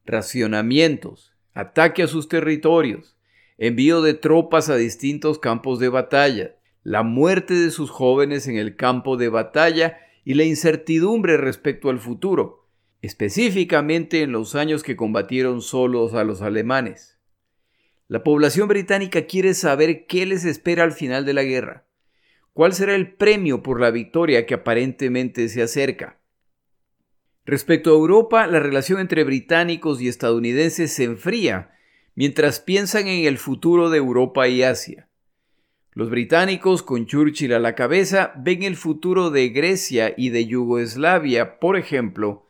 Racionamientos, 0.05 1.33
ataque 1.55 2.03
a 2.03 2.07
sus 2.07 2.29
territorios, 2.29 3.17
envío 3.57 4.03
de 4.03 4.13
tropas 4.13 4.69
a 4.69 4.77
distintos 4.77 5.39
campos 5.39 5.79
de 5.79 5.89
batalla, 5.89 6.57
la 6.83 7.03
muerte 7.03 7.55
de 7.55 7.71
sus 7.71 7.89
jóvenes 7.89 8.49
en 8.49 8.59
el 8.59 8.77
campo 8.77 9.17
de 9.17 9.31
batalla 9.31 9.99
y 10.27 10.35
la 10.35 10.45
incertidumbre 10.45 11.39
respecto 11.39 11.89
al 11.89 12.01
futuro, 12.01 12.67
específicamente 13.01 14.21
en 14.21 14.33
los 14.33 14.55
años 14.55 14.83
que 14.83 14.95
combatieron 14.95 15.63
solos 15.63 16.13
a 16.13 16.23
los 16.23 16.43
alemanes. 16.43 17.14
La 18.07 18.23
población 18.23 18.69
británica 18.69 19.27
quiere 19.27 19.55
saber 19.55 20.07
qué 20.07 20.27
les 20.27 20.45
espera 20.45 20.85
al 20.85 20.93
final 20.93 21.25
de 21.25 21.33
la 21.33 21.43
guerra. 21.43 21.87
¿Cuál 22.53 22.75
será 22.75 22.95
el 22.95 23.15
premio 23.15 23.63
por 23.63 23.81
la 23.81 23.91
victoria 23.91 24.45
que 24.45 24.55
aparentemente 24.55 25.49
se 25.49 25.63
acerca? 25.63 26.19
Respecto 27.47 27.91
a 27.91 27.95
Europa, 27.95 28.47
la 28.47 28.61
relación 28.61 29.01
entre 29.01 29.25
británicos 29.25 30.03
y 30.03 30.09
estadounidenses 30.09 30.93
se 30.93 31.05
enfría 31.05 31.73
mientras 32.15 32.61
piensan 32.61 33.09
en 33.09 33.27
el 33.27 33.39
futuro 33.39 33.89
de 33.89 33.99
Europa 33.99 34.49
y 34.49 34.63
Asia. 34.63 35.09
Los 35.93 36.11
británicos, 36.11 36.83
con 36.83 37.07
Churchill 37.07 37.55
a 37.55 37.59
la 37.59 37.75
cabeza, 37.75 38.35
ven 38.37 38.65
el 38.65 38.77
futuro 38.77 39.31
de 39.31 39.49
Grecia 39.49 40.13
y 40.17 40.29
de 40.29 40.47
Yugoslavia, 40.47 41.59
por 41.59 41.77
ejemplo, 41.77 42.47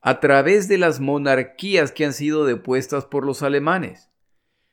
a 0.00 0.20
través 0.20 0.68
de 0.68 0.78
las 0.78 1.00
monarquías 1.00 1.92
que 1.92 2.04
han 2.04 2.12
sido 2.12 2.44
depuestas 2.44 3.06
por 3.06 3.24
los 3.24 3.42
alemanes. 3.42 4.08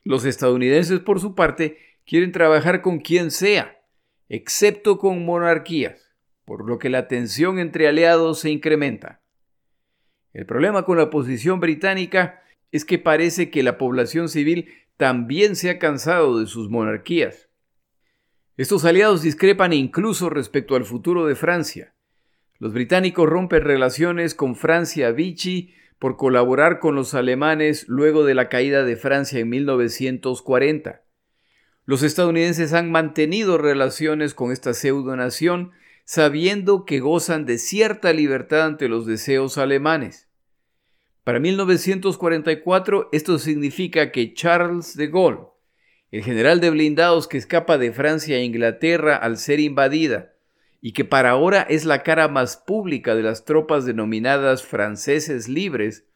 Los 0.06 0.24
estadounidenses, 0.24 1.00
por 1.00 1.18
su 1.18 1.34
parte, 1.34 1.78
quieren 2.06 2.30
trabajar 2.30 2.80
con 2.80 3.00
quien 3.00 3.32
sea, 3.32 3.80
excepto 4.28 4.98
con 4.98 5.24
monarquías, 5.24 6.14
por 6.44 6.64
lo 6.64 6.78
que 6.78 6.90
la 6.90 7.08
tensión 7.08 7.58
entre 7.58 7.88
aliados 7.88 8.38
se 8.38 8.50
incrementa. 8.50 9.20
El 10.32 10.46
problema 10.46 10.84
con 10.84 10.96
la 10.96 11.10
posición 11.10 11.58
británica 11.58 12.40
es 12.70 12.84
que 12.84 13.00
parece 13.00 13.50
que 13.50 13.64
la 13.64 13.78
población 13.78 14.28
civil 14.28 14.68
también 14.96 15.56
se 15.56 15.70
ha 15.70 15.80
cansado 15.80 16.38
de 16.38 16.46
sus 16.46 16.70
monarquías. 16.70 17.48
Estos 18.56 18.84
aliados 18.84 19.22
discrepan 19.22 19.72
incluso 19.72 20.30
respecto 20.30 20.76
al 20.76 20.84
futuro 20.84 21.26
de 21.26 21.34
Francia. 21.34 21.96
Los 22.60 22.72
británicos 22.72 23.28
rompen 23.28 23.64
relaciones 23.64 24.36
con 24.36 24.54
Francia 24.54 25.10
Vichy 25.10 25.74
por 25.98 26.16
colaborar 26.16 26.78
con 26.78 26.94
los 26.94 27.14
alemanes 27.14 27.86
luego 27.88 28.24
de 28.24 28.34
la 28.34 28.48
caída 28.48 28.84
de 28.84 28.96
Francia 28.96 29.40
en 29.40 29.48
1940. 29.48 31.02
Los 31.84 32.02
estadounidenses 32.02 32.72
han 32.72 32.90
mantenido 32.90 33.58
relaciones 33.58 34.34
con 34.34 34.52
esta 34.52 34.74
pseudo-nación 34.74 35.72
sabiendo 36.04 36.84
que 36.84 37.00
gozan 37.00 37.46
de 37.46 37.58
cierta 37.58 38.12
libertad 38.12 38.66
ante 38.66 38.88
los 38.88 39.06
deseos 39.06 39.58
alemanes. 39.58 40.28
Para 41.24 41.40
1944 41.40 43.08
esto 43.10 43.38
significa 43.38 44.12
que 44.12 44.32
Charles 44.32 44.96
de 44.96 45.08
Gaulle, 45.08 45.48
el 46.12 46.22
general 46.22 46.60
de 46.60 46.70
blindados 46.70 47.26
que 47.26 47.38
escapa 47.38 47.78
de 47.78 47.92
Francia 47.92 48.36
e 48.36 48.44
Inglaterra 48.44 49.16
al 49.16 49.36
ser 49.36 49.58
invadida, 49.58 50.35
y 50.86 50.92
que 50.92 51.04
para 51.04 51.30
ahora 51.30 51.62
es 51.62 51.84
la 51.84 52.04
cara 52.04 52.28
más 52.28 52.56
pública 52.56 53.16
de 53.16 53.24
las 53.24 53.44
tropas 53.44 53.84
denominadas 53.86 54.62
franceses 54.62 55.48
libres, 55.48 56.06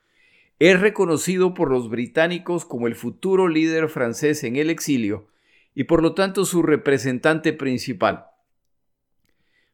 es 0.60 0.78
reconocido 0.78 1.54
por 1.54 1.72
los 1.72 1.90
británicos 1.90 2.64
como 2.66 2.86
el 2.86 2.94
futuro 2.94 3.48
líder 3.48 3.88
francés 3.88 4.44
en 4.44 4.54
el 4.54 4.70
exilio 4.70 5.26
y 5.74 5.82
por 5.82 6.02
lo 6.02 6.14
tanto 6.14 6.44
su 6.44 6.62
representante 6.62 7.52
principal. 7.52 8.26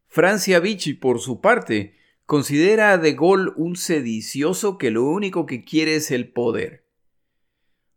Francia 0.08 0.60
Vichy, 0.60 0.94
por 0.94 1.20
su 1.20 1.42
parte, 1.42 1.94
considera 2.24 2.92
a 2.92 2.96
De 2.96 3.12
Gaulle 3.12 3.52
un 3.56 3.76
sedicioso 3.76 4.78
que 4.78 4.90
lo 4.90 5.04
único 5.04 5.44
que 5.44 5.62
quiere 5.62 5.96
es 5.96 6.10
el 6.10 6.32
poder. 6.32 6.86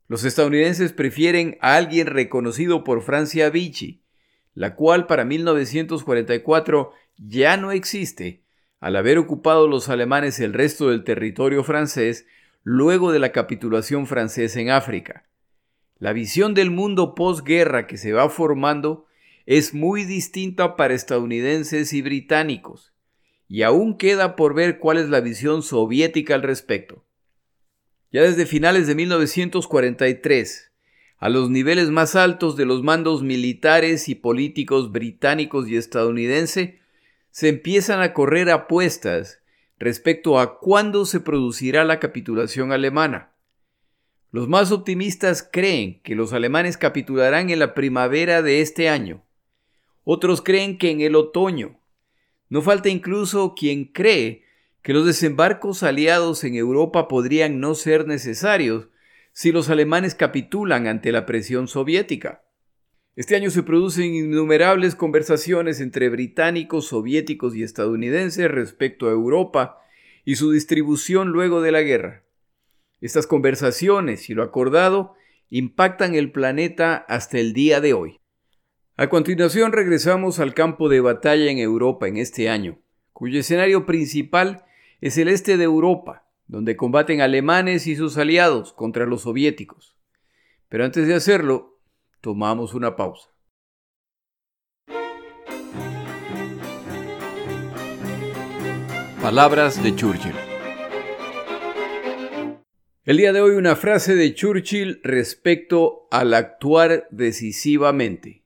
Los 0.10 0.26
estadounidenses 0.26 0.92
prefieren 0.92 1.58
a 1.62 1.78
alguien 1.78 2.08
reconocido 2.08 2.84
por 2.84 3.02
Francia 3.04 3.50
Vichy, 3.50 4.04
la 4.54 4.76
cual 4.76 5.08
para 5.08 5.26
1944 5.26 6.92
ya 7.18 7.58
no 7.58 7.72
existe, 7.72 8.44
al 8.80 8.96
haber 8.96 9.18
ocupado 9.18 9.68
los 9.68 9.90
alemanes 9.90 10.40
el 10.40 10.54
resto 10.54 10.90
del 10.90 11.04
territorio 11.04 11.64
francés 11.64 12.26
luego 12.64 13.12
de 13.12 13.20
la 13.20 13.32
capitulación 13.32 14.08
francesa 14.08 14.60
en 14.60 14.70
África. 14.70 15.26
La 15.98 16.14
visión 16.14 16.54
del 16.54 16.72
mundo 16.72 17.14
posguerra 17.14 17.88
que 17.88 17.98
se 17.98 18.14
va 18.14 18.30
formando 18.30 19.06
es 19.46 19.74
muy 19.74 20.06
distinta 20.06 20.76
para 20.76 20.94
estadounidenses 20.94 21.92
y 21.94 22.02
británicos, 22.02 22.94
y 23.48 23.64
aún 23.64 23.98
queda 23.98 24.36
por 24.36 24.54
ver 24.54 24.80
cuál 24.80 24.98
es 24.98 25.10
la 25.10 25.22
visión 25.22 25.64
soviética 25.64 26.36
al 26.36 26.44
respecto. 26.44 27.04
Ya 28.12 28.22
desde 28.22 28.46
finales 28.46 28.88
de 28.88 28.96
1943, 28.96 30.69
a 31.20 31.28
los 31.28 31.50
niveles 31.50 31.90
más 31.90 32.16
altos 32.16 32.56
de 32.56 32.66
los 32.66 32.82
mandos 32.82 33.24
militares 33.24 34.08
y 34.08 34.16
políticos 34.16 34.92
británicos 34.92 35.68
y 35.68 35.76
estadounidenses, 35.76 36.76
se 37.30 37.50
empiezan 37.50 38.02
a 38.02 38.14
correr 38.14 38.50
apuestas 38.50 39.42
respecto 39.78 40.40
a 40.40 40.60
cuándo 40.60 41.06
se 41.06 41.20
producirá 41.20 41.84
la 41.84 42.00
capitulación 42.00 42.72
alemana. 42.72 43.34
Los 44.32 44.48
más 44.48 44.72
optimistas 44.72 45.48
creen 45.50 46.02
que 46.04 46.16
los 46.16 46.34
alemanes 46.34 46.78
capitularán 46.78 47.50
en 47.50 47.60
la 47.60 47.74
primavera 47.74 48.42
de 48.42 48.62
este 48.62 48.88
año. 48.88 49.24
Otros 50.04 50.42
creen 50.42 50.78
que 50.78 50.92
en 50.92 51.02
el 51.02 51.16
otoño. 51.16 51.80
No 52.48 52.62
falta 52.62 52.90
incluso 52.90 53.56
quien 53.56 53.86
cree 53.86 54.44
que 54.82 54.94
los 54.94 55.06
desembarcos 55.06 55.84
aliados 55.84 56.44
en 56.44 56.56
Europa 56.56 57.08
podrían 57.08 57.60
no 57.60 57.76
ser 57.76 58.08
necesarios 58.08 58.88
si 59.40 59.54
los 59.54 59.70
alemanes 59.70 60.16
capitulan 60.16 60.86
ante 60.86 61.14
la 61.14 61.26
presión 61.26 61.70
soviética. 61.70 62.44
Este 63.16 63.38
año 63.38 63.52
se 63.52 63.64
producen 63.64 64.14
innumerables 64.14 64.96
conversaciones 64.96 65.80
entre 65.80 66.10
británicos, 66.10 66.88
soviéticos 66.88 67.56
y 67.56 67.64
estadounidenses 67.64 68.52
respecto 68.52 69.08
a 69.08 69.12
Europa 69.12 69.78
y 70.26 70.36
su 70.36 70.52
distribución 70.52 71.30
luego 71.30 71.62
de 71.62 71.72
la 71.72 71.84
guerra. 71.84 72.26
Estas 73.00 73.28
conversaciones 73.28 74.30
y 74.30 74.34
lo 74.34 74.44
acordado 74.44 75.14
impactan 75.50 76.16
el 76.16 76.34
planeta 76.34 76.98
hasta 76.98 77.40
el 77.40 77.54
día 77.54 77.80
de 77.80 77.94
hoy. 77.94 78.20
A 78.98 79.08
continuación 79.08 79.72
regresamos 79.72 80.40
al 80.40 80.54
campo 80.54 80.90
de 80.90 81.00
batalla 81.00 81.50
en 81.50 81.60
Europa 81.60 82.10
en 82.10 82.18
este 82.18 82.50
año, 82.50 82.82
cuyo 83.14 83.40
escenario 83.40 83.86
principal 83.86 84.66
es 85.00 85.18
el 85.18 85.30
este 85.30 85.56
de 85.56 85.64
Europa, 85.64 86.29
donde 86.50 86.76
combaten 86.76 87.22
alemanes 87.22 87.86
y 87.86 87.96
sus 87.96 88.18
aliados 88.18 88.74
contra 88.74 89.06
los 89.06 89.22
soviéticos. 89.22 89.96
Pero 90.68 90.84
antes 90.84 91.08
de 91.08 91.14
hacerlo, 91.14 91.80
tomamos 92.22 92.74
una 92.74 92.96
pausa. 92.96 93.30
Palabras 99.22 99.82
de 99.84 99.96
Churchill. 99.96 100.34
El 103.04 103.18
día 103.18 103.32
de 103.32 103.42
hoy 103.42 103.52
una 103.52 103.76
frase 103.76 104.16
de 104.16 104.34
Churchill 104.34 105.02
respecto 105.04 106.08
al 106.10 106.34
actuar 106.34 107.08
decisivamente. 107.12 108.44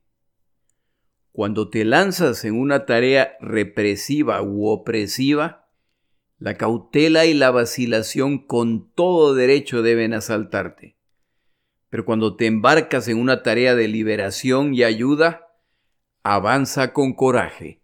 Cuando 1.31 1.69
te 1.69 1.85
lanzas 1.85 2.43
en 2.43 2.59
una 2.59 2.85
tarea 2.85 3.37
represiva 3.39 4.41
u 4.41 4.67
opresiva, 4.67 5.62
la 6.39 6.55
cautela 6.55 7.25
y 7.25 7.33
la 7.33 7.51
vacilación 7.51 8.39
con 8.45 8.91
todo 8.93 9.33
derecho 9.33 9.81
deben 9.81 10.13
asaltarte. 10.13 10.97
Pero 11.89 12.05
cuando 12.05 12.35
te 12.35 12.47
embarcas 12.47 13.07
en 13.07 13.17
una 13.17 13.43
tarea 13.43 13.75
de 13.75 13.87
liberación 13.87 14.73
y 14.73 14.83
ayuda, 14.83 15.47
avanza 16.23 16.91
con 16.93 17.13
coraje. 17.13 17.81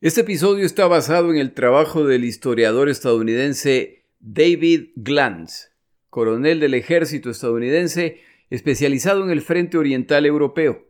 Este 0.00 0.20
episodio 0.20 0.66
está 0.66 0.86
basado 0.86 1.30
en 1.30 1.38
el 1.38 1.54
trabajo 1.54 2.04
del 2.04 2.24
historiador 2.24 2.90
estadounidense 2.90 4.04
David 4.20 4.90
Glantz, 4.96 5.70
coronel 6.10 6.60
del 6.60 6.74
ejército 6.74 7.30
estadounidense 7.30 8.20
especializado 8.50 9.24
en 9.24 9.30
el 9.30 9.42
Frente 9.42 9.78
Oriental 9.78 10.26
Europeo, 10.26 10.86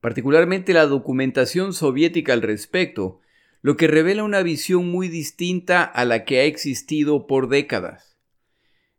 particularmente 0.00 0.72
la 0.72 0.86
documentación 0.86 1.72
soviética 1.72 2.32
al 2.32 2.42
respecto, 2.42 3.20
lo 3.62 3.76
que 3.76 3.88
revela 3.88 4.24
una 4.24 4.42
visión 4.42 4.88
muy 4.88 5.08
distinta 5.08 5.82
a 5.82 6.04
la 6.04 6.24
que 6.24 6.40
ha 6.40 6.44
existido 6.44 7.26
por 7.26 7.48
décadas. 7.48 8.16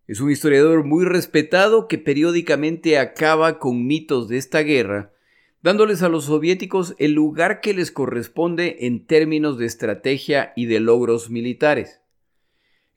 Es 0.07 0.19
un 0.19 0.31
historiador 0.31 0.83
muy 0.83 1.05
respetado 1.05 1.87
que 1.87 1.97
periódicamente 1.97 2.97
acaba 2.97 3.59
con 3.59 3.85
mitos 3.85 4.27
de 4.27 4.37
esta 4.37 4.61
guerra, 4.61 5.13
dándoles 5.61 6.01
a 6.01 6.09
los 6.09 6.25
soviéticos 6.25 6.95
el 6.97 7.13
lugar 7.13 7.61
que 7.61 7.73
les 7.73 7.91
corresponde 7.91 8.87
en 8.87 9.05
términos 9.05 9.57
de 9.57 9.65
estrategia 9.65 10.53
y 10.55 10.65
de 10.65 10.79
logros 10.79 11.29
militares. 11.29 12.01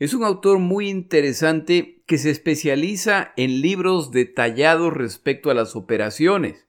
Es 0.02 0.14
un 0.14 0.24
autor 0.24 0.58
muy 0.58 0.88
interesante 0.88 2.02
que 2.06 2.18
se 2.18 2.30
especializa 2.30 3.32
en 3.36 3.60
libros 3.60 4.10
detallados 4.10 4.92
respecto 4.92 5.48
a 5.48 5.54
las 5.54 5.76
operaciones, 5.76 6.66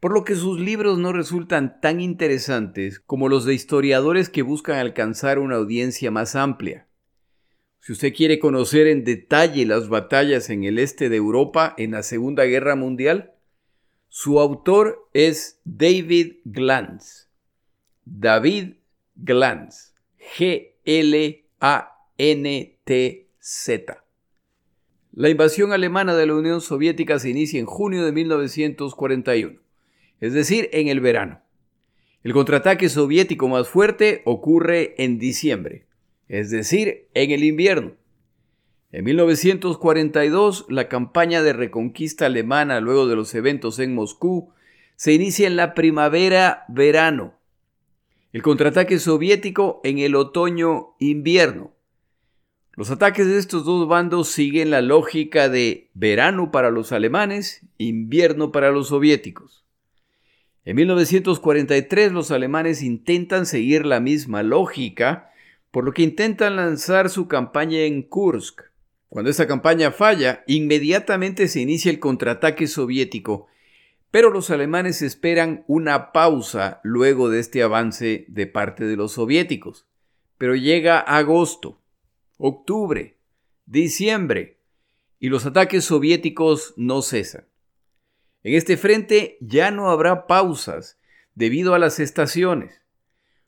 por 0.00 0.12
lo 0.12 0.24
que 0.24 0.34
sus 0.34 0.58
libros 0.58 0.98
no 0.98 1.12
resultan 1.12 1.80
tan 1.80 2.00
interesantes 2.00 2.98
como 2.98 3.28
los 3.28 3.44
de 3.44 3.54
historiadores 3.54 4.28
que 4.28 4.42
buscan 4.42 4.78
alcanzar 4.78 5.38
una 5.38 5.54
audiencia 5.54 6.10
más 6.10 6.34
amplia. 6.34 6.88
Si 7.78 7.92
usted 7.92 8.12
quiere 8.12 8.40
conocer 8.40 8.88
en 8.88 9.04
detalle 9.04 9.64
las 9.64 9.88
batallas 9.88 10.50
en 10.50 10.64
el 10.64 10.80
este 10.80 11.08
de 11.08 11.18
Europa 11.18 11.72
en 11.78 11.92
la 11.92 12.02
Segunda 12.02 12.46
Guerra 12.46 12.74
Mundial, 12.74 13.34
su 14.08 14.40
autor 14.40 15.08
es 15.12 15.60
David 15.64 16.38
Glantz. 16.44 17.28
David 18.04 18.72
Glantz. 19.14 19.94
G-L-A-N-T-Z. 22.18 24.04
La 25.12 25.28
invasión 25.30 25.72
alemana 25.72 26.14
de 26.14 26.26
la 26.26 26.34
Unión 26.34 26.60
Soviética 26.60 27.18
se 27.18 27.30
inicia 27.30 27.58
en 27.58 27.66
junio 27.66 28.04
de 28.04 28.12
1941, 28.12 29.60
es 30.20 30.32
decir, 30.32 30.68
en 30.72 30.88
el 30.88 31.00
verano. 31.00 31.40
El 32.22 32.32
contraataque 32.32 32.88
soviético 32.88 33.48
más 33.48 33.68
fuerte 33.68 34.22
ocurre 34.24 34.94
en 34.98 35.18
diciembre, 35.18 35.86
es 36.28 36.50
decir, 36.50 37.08
en 37.14 37.30
el 37.30 37.44
invierno. 37.44 37.92
En 38.92 39.04
1942, 39.04 40.66
la 40.68 40.88
campaña 40.88 41.42
de 41.42 41.52
reconquista 41.52 42.26
alemana 42.26 42.80
luego 42.80 43.06
de 43.06 43.16
los 43.16 43.34
eventos 43.34 43.78
en 43.78 43.94
Moscú 43.94 44.52
se 44.96 45.12
inicia 45.12 45.46
en 45.46 45.56
la 45.56 45.74
primavera-verano. 45.74 47.34
El 48.32 48.42
contraataque 48.42 48.98
soviético 48.98 49.80
en 49.84 49.98
el 49.98 50.14
otoño-invierno. 50.14 51.75
Los 52.76 52.90
ataques 52.90 53.26
de 53.26 53.38
estos 53.38 53.64
dos 53.64 53.88
bandos 53.88 54.28
siguen 54.28 54.70
la 54.70 54.82
lógica 54.82 55.48
de 55.48 55.88
verano 55.94 56.50
para 56.50 56.70
los 56.70 56.92
alemanes, 56.92 57.62
invierno 57.78 58.52
para 58.52 58.70
los 58.70 58.88
soviéticos. 58.88 59.64
En 60.66 60.76
1943 60.76 62.12
los 62.12 62.30
alemanes 62.30 62.82
intentan 62.82 63.46
seguir 63.46 63.86
la 63.86 64.00
misma 64.00 64.42
lógica, 64.42 65.30
por 65.70 65.84
lo 65.84 65.92
que 65.92 66.02
intentan 66.02 66.56
lanzar 66.56 67.08
su 67.08 67.28
campaña 67.28 67.80
en 67.80 68.02
Kursk, 68.02 68.62
cuando 69.08 69.30
esta 69.30 69.46
campaña 69.46 69.92
falla, 69.92 70.44
inmediatamente 70.46 71.48
se 71.48 71.60
inicia 71.60 71.90
el 71.90 71.98
contraataque 71.98 72.66
soviético, 72.66 73.46
pero 74.10 74.30
los 74.30 74.50
alemanes 74.50 75.00
esperan 75.00 75.64
una 75.66 76.12
pausa 76.12 76.80
luego 76.82 77.30
de 77.30 77.40
este 77.40 77.62
avance 77.62 78.26
de 78.28 78.46
parte 78.46 78.84
de 78.84 78.96
los 78.96 79.12
soviéticos. 79.12 79.86
Pero 80.36 80.54
llega 80.54 80.98
agosto, 80.98 81.80
octubre, 82.38 83.18
diciembre, 83.66 84.60
y 85.18 85.28
los 85.28 85.46
ataques 85.46 85.84
soviéticos 85.84 86.74
no 86.76 87.02
cesan. 87.02 87.46
En 88.42 88.54
este 88.54 88.76
frente 88.76 89.38
ya 89.40 89.70
no 89.70 89.90
habrá 89.90 90.26
pausas 90.26 90.98
debido 91.34 91.74
a 91.74 91.78
las 91.78 91.98
estaciones. 91.98 92.82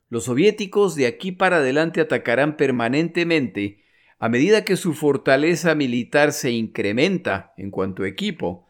Los 0.09 0.25
soviéticos 0.25 0.95
de 0.95 1.05
aquí 1.05 1.31
para 1.31 1.57
adelante 1.57 2.01
atacarán 2.01 2.57
permanentemente 2.57 3.83
a 4.17 4.27
medida 4.27 4.65
que 4.65 4.75
su 4.75 4.93
fortaleza 4.93 5.75
militar 5.75 6.33
se 6.33 6.51
incrementa 6.51 7.53
en 7.57 7.71
cuanto 7.71 8.03
a 8.03 8.07
equipo 8.07 8.67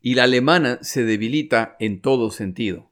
y 0.00 0.14
la 0.14 0.24
alemana 0.24 0.78
se 0.80 1.04
debilita 1.04 1.76
en 1.80 2.00
todo 2.00 2.30
sentido. 2.30 2.90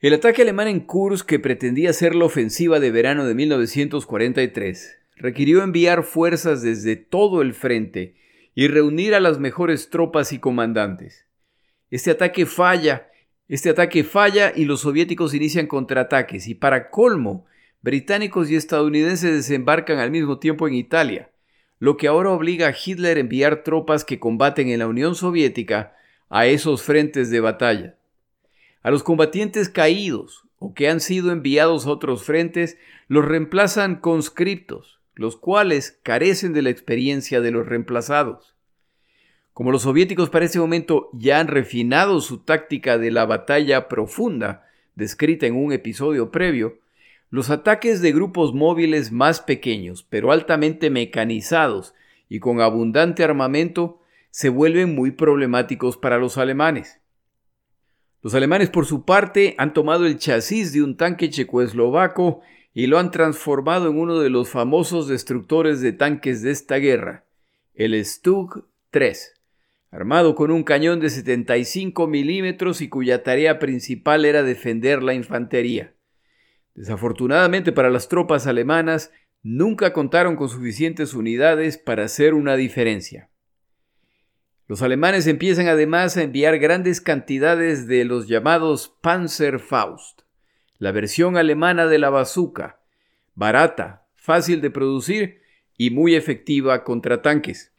El 0.00 0.12
ataque 0.12 0.42
alemán 0.42 0.68
en 0.68 0.80
Kursk, 0.80 1.26
que 1.26 1.38
pretendía 1.38 1.92
ser 1.94 2.14
la 2.14 2.26
ofensiva 2.26 2.80
de 2.80 2.90
verano 2.90 3.24
de 3.24 3.34
1943, 3.34 4.98
requirió 5.16 5.62
enviar 5.62 6.04
fuerzas 6.04 6.62
desde 6.62 6.96
todo 6.96 7.42
el 7.42 7.54
frente 7.54 8.16
y 8.54 8.68
reunir 8.68 9.14
a 9.14 9.20
las 9.20 9.38
mejores 9.38 9.90
tropas 9.90 10.32
y 10.32 10.38
comandantes. 10.38 11.26
Este 11.90 12.10
ataque 12.10 12.46
falla, 12.46 13.10
este 13.48 13.70
ataque 13.70 14.04
falla 14.04 14.52
y 14.54 14.64
los 14.64 14.80
soviéticos 14.80 15.34
inician 15.34 15.66
contraataques 15.66 16.48
y 16.48 16.54
para 16.54 16.90
colmo, 16.90 17.46
británicos 17.80 18.50
y 18.50 18.56
estadounidenses 18.56 19.32
desembarcan 19.32 19.98
al 19.98 20.10
mismo 20.10 20.38
tiempo 20.38 20.66
en 20.66 20.74
Italia, 20.74 21.30
lo 21.78 21.96
que 21.96 22.08
ahora 22.08 22.30
obliga 22.30 22.68
a 22.68 22.74
Hitler 22.74 23.16
a 23.16 23.20
enviar 23.20 23.62
tropas 23.62 24.04
que 24.04 24.18
combaten 24.18 24.68
en 24.68 24.80
la 24.80 24.88
Unión 24.88 25.14
Soviética 25.14 25.94
a 26.28 26.46
esos 26.46 26.82
frentes 26.82 27.30
de 27.30 27.40
batalla. 27.40 27.96
A 28.82 28.90
los 28.90 29.02
combatientes 29.02 29.68
caídos 29.68 30.44
o 30.58 30.74
que 30.74 30.88
han 30.88 31.00
sido 31.00 31.30
enviados 31.30 31.86
a 31.86 31.90
otros 31.90 32.24
frentes 32.24 32.78
los 33.08 33.24
reemplazan 33.24 33.96
conscriptos, 33.96 34.95
los 35.16 35.36
cuales 35.36 35.98
carecen 36.02 36.52
de 36.52 36.62
la 36.62 36.70
experiencia 36.70 37.40
de 37.40 37.50
los 37.50 37.66
reemplazados. 37.66 38.54
Como 39.52 39.72
los 39.72 39.82
soviéticos 39.82 40.28
para 40.28 40.44
ese 40.44 40.60
momento 40.60 41.08
ya 41.14 41.40
han 41.40 41.48
refinado 41.48 42.20
su 42.20 42.38
táctica 42.38 42.98
de 42.98 43.10
la 43.10 43.24
batalla 43.24 43.88
profunda, 43.88 44.66
descrita 44.94 45.46
en 45.46 45.56
un 45.56 45.72
episodio 45.72 46.30
previo, 46.30 46.78
los 47.30 47.50
ataques 47.50 48.02
de 48.02 48.12
grupos 48.12 48.54
móviles 48.54 49.10
más 49.10 49.40
pequeños, 49.40 50.06
pero 50.08 50.30
altamente 50.30 50.90
mecanizados 50.90 51.94
y 52.28 52.38
con 52.38 52.60
abundante 52.60 53.24
armamento, 53.24 54.00
se 54.30 54.50
vuelven 54.50 54.94
muy 54.94 55.12
problemáticos 55.12 55.96
para 55.96 56.18
los 56.18 56.36
alemanes. 56.36 57.00
Los 58.20 58.34
alemanes, 58.34 58.68
por 58.68 58.84
su 58.84 59.06
parte, 59.06 59.54
han 59.56 59.72
tomado 59.72 60.04
el 60.04 60.18
chasis 60.18 60.72
de 60.74 60.82
un 60.82 60.96
tanque 60.96 61.30
checoslovaco 61.30 62.42
y 62.76 62.88
lo 62.88 62.98
han 62.98 63.10
transformado 63.10 63.88
en 63.88 63.98
uno 63.98 64.20
de 64.20 64.28
los 64.28 64.50
famosos 64.50 65.08
destructores 65.08 65.80
de 65.80 65.92
tanques 65.94 66.42
de 66.42 66.50
esta 66.50 66.76
guerra, 66.76 67.24
el 67.72 67.94
Stug 68.04 68.68
3, 68.90 69.32
armado 69.90 70.34
con 70.34 70.50
un 70.50 70.62
cañón 70.62 71.00
de 71.00 71.08
75 71.08 72.06
milímetros 72.06 72.82
y 72.82 72.90
cuya 72.90 73.22
tarea 73.22 73.58
principal 73.58 74.26
era 74.26 74.42
defender 74.42 75.02
la 75.02 75.14
infantería. 75.14 75.94
Desafortunadamente 76.74 77.72
para 77.72 77.88
las 77.88 78.10
tropas 78.10 78.46
alemanas, 78.46 79.10
nunca 79.42 79.94
contaron 79.94 80.36
con 80.36 80.50
suficientes 80.50 81.14
unidades 81.14 81.78
para 81.78 82.04
hacer 82.04 82.34
una 82.34 82.56
diferencia. 82.56 83.30
Los 84.68 84.82
alemanes 84.82 85.26
empiezan 85.26 85.68
además 85.68 86.18
a 86.18 86.24
enviar 86.24 86.58
grandes 86.58 87.00
cantidades 87.00 87.86
de 87.86 88.04
los 88.04 88.28
llamados 88.28 88.98
Panzerfaust, 89.00 90.25
la 90.78 90.92
versión 90.92 91.36
alemana 91.36 91.86
de 91.86 91.98
la 91.98 92.10
bazooka, 92.10 92.80
barata, 93.34 94.06
fácil 94.14 94.60
de 94.60 94.70
producir 94.70 95.40
y 95.78 95.90
muy 95.90 96.14
efectiva 96.14 96.84
contra 96.84 97.22
tanques. 97.22 97.72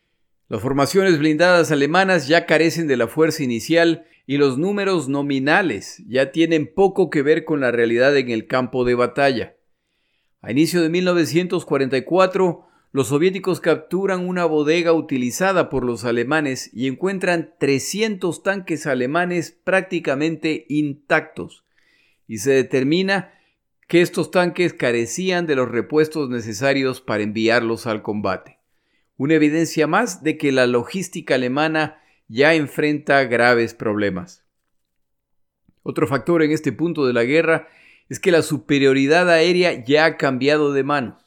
Las 0.50 0.62
formaciones 0.62 1.20
blindadas 1.20 1.72
alemanas 1.72 2.28
ya 2.28 2.46
carecen 2.46 2.88
de 2.88 2.98
la 2.98 3.08
fuerza 3.08 3.44
inicial 3.44 4.06
y 4.26 4.38
los 4.38 4.58
números 4.58 5.10
nominales 5.10 6.04
ya 6.08 6.32
tienen 6.32 6.74
poco 6.74 7.10
que 7.10 7.22
ver 7.22 7.44
con 7.44 7.60
la 7.60 7.72
realidad 7.72 8.16
en 8.16 8.30
el 8.30 8.48
campo 8.48 8.86
de 8.86 8.96
batalla. 8.96 9.56
A 10.42 10.52
inicio 10.52 10.82
de 10.82 10.90
1944, 10.90 12.66
los 12.92 13.10
soviéticos 13.10 13.60
capturan 13.60 14.28
una 14.28 14.46
bodega 14.46 14.94
utilizada 14.94 15.70
por 15.70 15.84
los 15.84 16.06
alemanes 16.06 16.70
y 16.74 16.88
encuentran 16.88 17.54
300 17.60 18.44
tanques 18.44 18.88
alemanes 18.88 19.52
prácticamente 19.64 20.66
intactos, 20.70 21.66
y 22.28 22.40
se 22.40 22.52
determina 22.52 23.34
que 23.88 24.02
estos 24.02 24.32
tanques 24.32 24.74
carecían 24.74 25.48
de 25.48 25.56
los 25.56 25.70
repuestos 25.70 26.30
necesarios 26.30 27.02
para 27.02 27.24
enviarlos 27.24 27.88
al 27.88 28.02
combate 28.02 28.58
una 29.18 29.34
evidencia 29.34 29.88
más 29.88 30.24
de 30.24 30.38
que 30.38 30.52
la 30.52 30.68
logística 30.68 31.36
alemana 31.36 32.00
ya 32.28 32.54
enfrenta 32.54 33.24
graves 33.26 33.74
problemas. 33.74 34.46
Otro 35.84 36.08
factor 36.08 36.44
en 36.44 36.52
este 36.52 36.72
punto 36.72 37.06
de 37.06 37.14
la 37.14 37.24
guerra 37.24 37.68
es 38.10 38.20
que 38.20 38.32
la 38.32 38.42
superioridad 38.42 39.30
aérea 39.30 39.84
ya 39.84 40.06
ha 40.06 40.18
cambiado 40.18 40.72
de 40.72 40.84
manos 40.84 41.24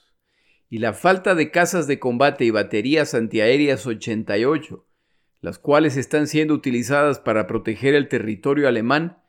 y 0.68 0.78
la 0.78 0.92
falta 0.92 1.34
de 1.34 1.50
casas 1.50 1.88
de 1.88 1.98
combate 1.98 2.44
y 2.44 2.50
baterías 2.50 3.14
antiaéreas 3.14 3.86
88, 3.86 4.86
las 5.40 5.58
cuales 5.58 5.96
están 5.96 6.28
siendo 6.28 6.54
utilizadas 6.54 7.18
para 7.18 7.48
proteger 7.48 7.94
el 7.94 8.08
territorio 8.08 8.68
alemán, 8.68 9.19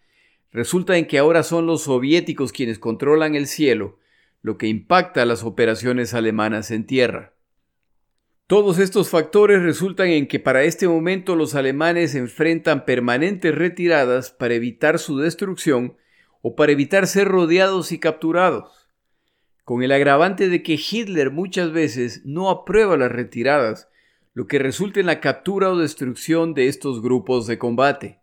resulta 0.52 0.98
en 0.98 1.08
que 1.08 1.18
ahora 1.18 1.44
son 1.44 1.66
los 1.66 1.84
soviéticos 1.84 2.52
quienes 2.52 2.80
controlan 2.80 3.36
el 3.36 3.48
cielo, 3.48 4.00
lo 4.42 4.58
que 4.58 4.68
impacta 4.68 5.26
las 5.26 5.44
operaciones 5.44 6.14
alemanas 6.14 6.72
en 6.72 6.86
tierra. 6.86 7.34
Todos 8.48 8.80
estos 8.80 9.10
factores 9.10 9.62
resultan 9.62 10.10
en 10.10 10.28
que 10.28 10.40
para 10.40 10.64
este 10.64 10.88
momento 10.88 11.38
los 11.38 11.56
alemanes 11.56 12.16
enfrentan 12.16 12.84
permanentes 12.84 13.56
retiradas 13.56 14.32
para 14.32 14.56
evitar 14.56 15.00
su 15.00 15.18
destrucción 15.18 15.96
o 16.42 16.56
para 16.56 16.74
evitar 16.74 17.08
ser 17.08 17.30
rodeados 17.30 17.94
y 17.94 18.00
capturados, 18.00 18.90
con 19.64 19.84
el 19.84 19.92
agravante 19.94 20.50
de 20.50 20.64
que 20.64 20.74
Hitler 20.74 21.32
muchas 21.32 21.72
veces 21.72 22.24
no 22.26 22.50
aprueba 22.50 22.98
las 22.98 23.12
retiradas, 23.12 23.88
lo 24.34 24.48
que 24.48 24.60
resulta 24.60 25.00
en 25.00 25.06
la 25.06 25.22
captura 25.22 25.70
o 25.70 25.78
destrucción 25.78 26.54
de 26.54 26.68
estos 26.68 27.02
grupos 27.02 27.48
de 27.48 27.58
combate. 27.58 28.20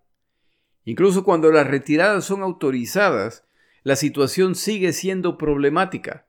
Incluso 0.88 1.22
cuando 1.22 1.52
las 1.52 1.66
retiradas 1.66 2.24
son 2.24 2.40
autorizadas, 2.40 3.44
la 3.82 3.94
situación 3.94 4.54
sigue 4.54 4.94
siendo 4.94 5.36
problemática. 5.36 6.26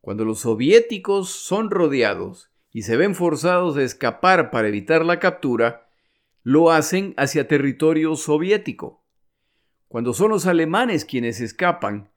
Cuando 0.00 0.24
los 0.24 0.40
soviéticos 0.40 1.28
son 1.28 1.70
rodeados, 1.70 2.50
y 2.72 2.80
se 2.80 2.96
ven 2.96 3.14
forzados 3.14 3.76
a 3.76 3.82
escapar 3.82 4.50
para 4.50 4.68
evitar 4.68 5.04
la 5.04 5.18
captura, 5.18 5.90
lo 6.42 6.72
hacen 6.72 7.12
hacia 7.18 7.46
territorio 7.46 8.16
soviético. 8.16 9.04
Cuando 9.88 10.14
son 10.14 10.30
los 10.30 10.46
alemanes 10.46 11.04
quienes 11.04 11.42
escapan, 11.42 12.10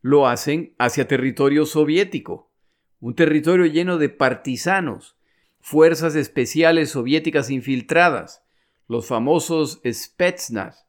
lo 0.00 0.28
hacen 0.28 0.76
hacia 0.78 1.08
territorio 1.08 1.66
soviético, 1.66 2.52
un 3.00 3.16
territorio 3.16 3.66
lleno 3.66 3.98
de 3.98 4.08
partisanos, 4.08 5.18
fuerzas 5.58 6.14
especiales 6.14 6.90
soviéticas 6.90 7.50
infiltradas, 7.50 8.44
los 8.86 9.08
famosos 9.08 9.80
Spetsnaz, 9.84 10.87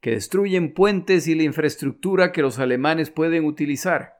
que 0.00 0.12
destruyen 0.12 0.72
puentes 0.74 1.26
y 1.26 1.34
la 1.34 1.42
infraestructura 1.42 2.32
que 2.32 2.42
los 2.42 2.58
alemanes 2.58 3.10
pueden 3.10 3.44
utilizar. 3.44 4.18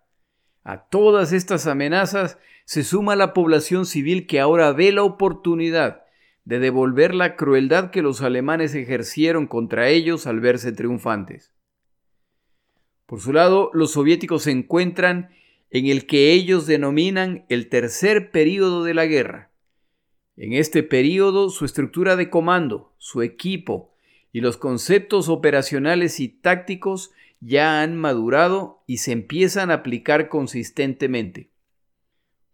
A 0.64 0.88
todas 0.88 1.32
estas 1.32 1.66
amenazas 1.66 2.38
se 2.64 2.84
suma 2.84 3.16
la 3.16 3.32
población 3.32 3.86
civil 3.86 4.26
que 4.26 4.40
ahora 4.40 4.72
ve 4.72 4.92
la 4.92 5.02
oportunidad 5.02 6.02
de 6.44 6.58
devolver 6.58 7.14
la 7.14 7.36
crueldad 7.36 7.90
que 7.90 8.02
los 8.02 8.22
alemanes 8.22 8.74
ejercieron 8.74 9.46
contra 9.46 9.88
ellos 9.88 10.26
al 10.26 10.40
verse 10.40 10.72
triunfantes. 10.72 11.52
Por 13.06 13.20
su 13.20 13.32
lado, 13.32 13.70
los 13.72 13.92
soviéticos 13.92 14.42
se 14.42 14.50
encuentran 14.50 15.30
en 15.70 15.86
el 15.86 16.06
que 16.06 16.32
ellos 16.32 16.66
denominan 16.66 17.44
el 17.48 17.68
tercer 17.68 18.30
período 18.30 18.84
de 18.84 18.94
la 18.94 19.06
guerra. 19.06 19.50
En 20.36 20.52
este 20.52 20.82
período, 20.82 21.50
su 21.50 21.64
estructura 21.64 22.16
de 22.16 22.30
comando, 22.30 22.94
su 22.98 23.22
equipo 23.22 23.94
y 24.32 24.40
los 24.40 24.56
conceptos 24.56 25.28
operacionales 25.28 26.20
y 26.20 26.28
tácticos 26.28 27.12
ya 27.40 27.82
han 27.82 27.96
madurado 27.96 28.82
y 28.86 28.98
se 28.98 29.12
empiezan 29.12 29.70
a 29.70 29.74
aplicar 29.74 30.28
consistentemente. 30.28 31.50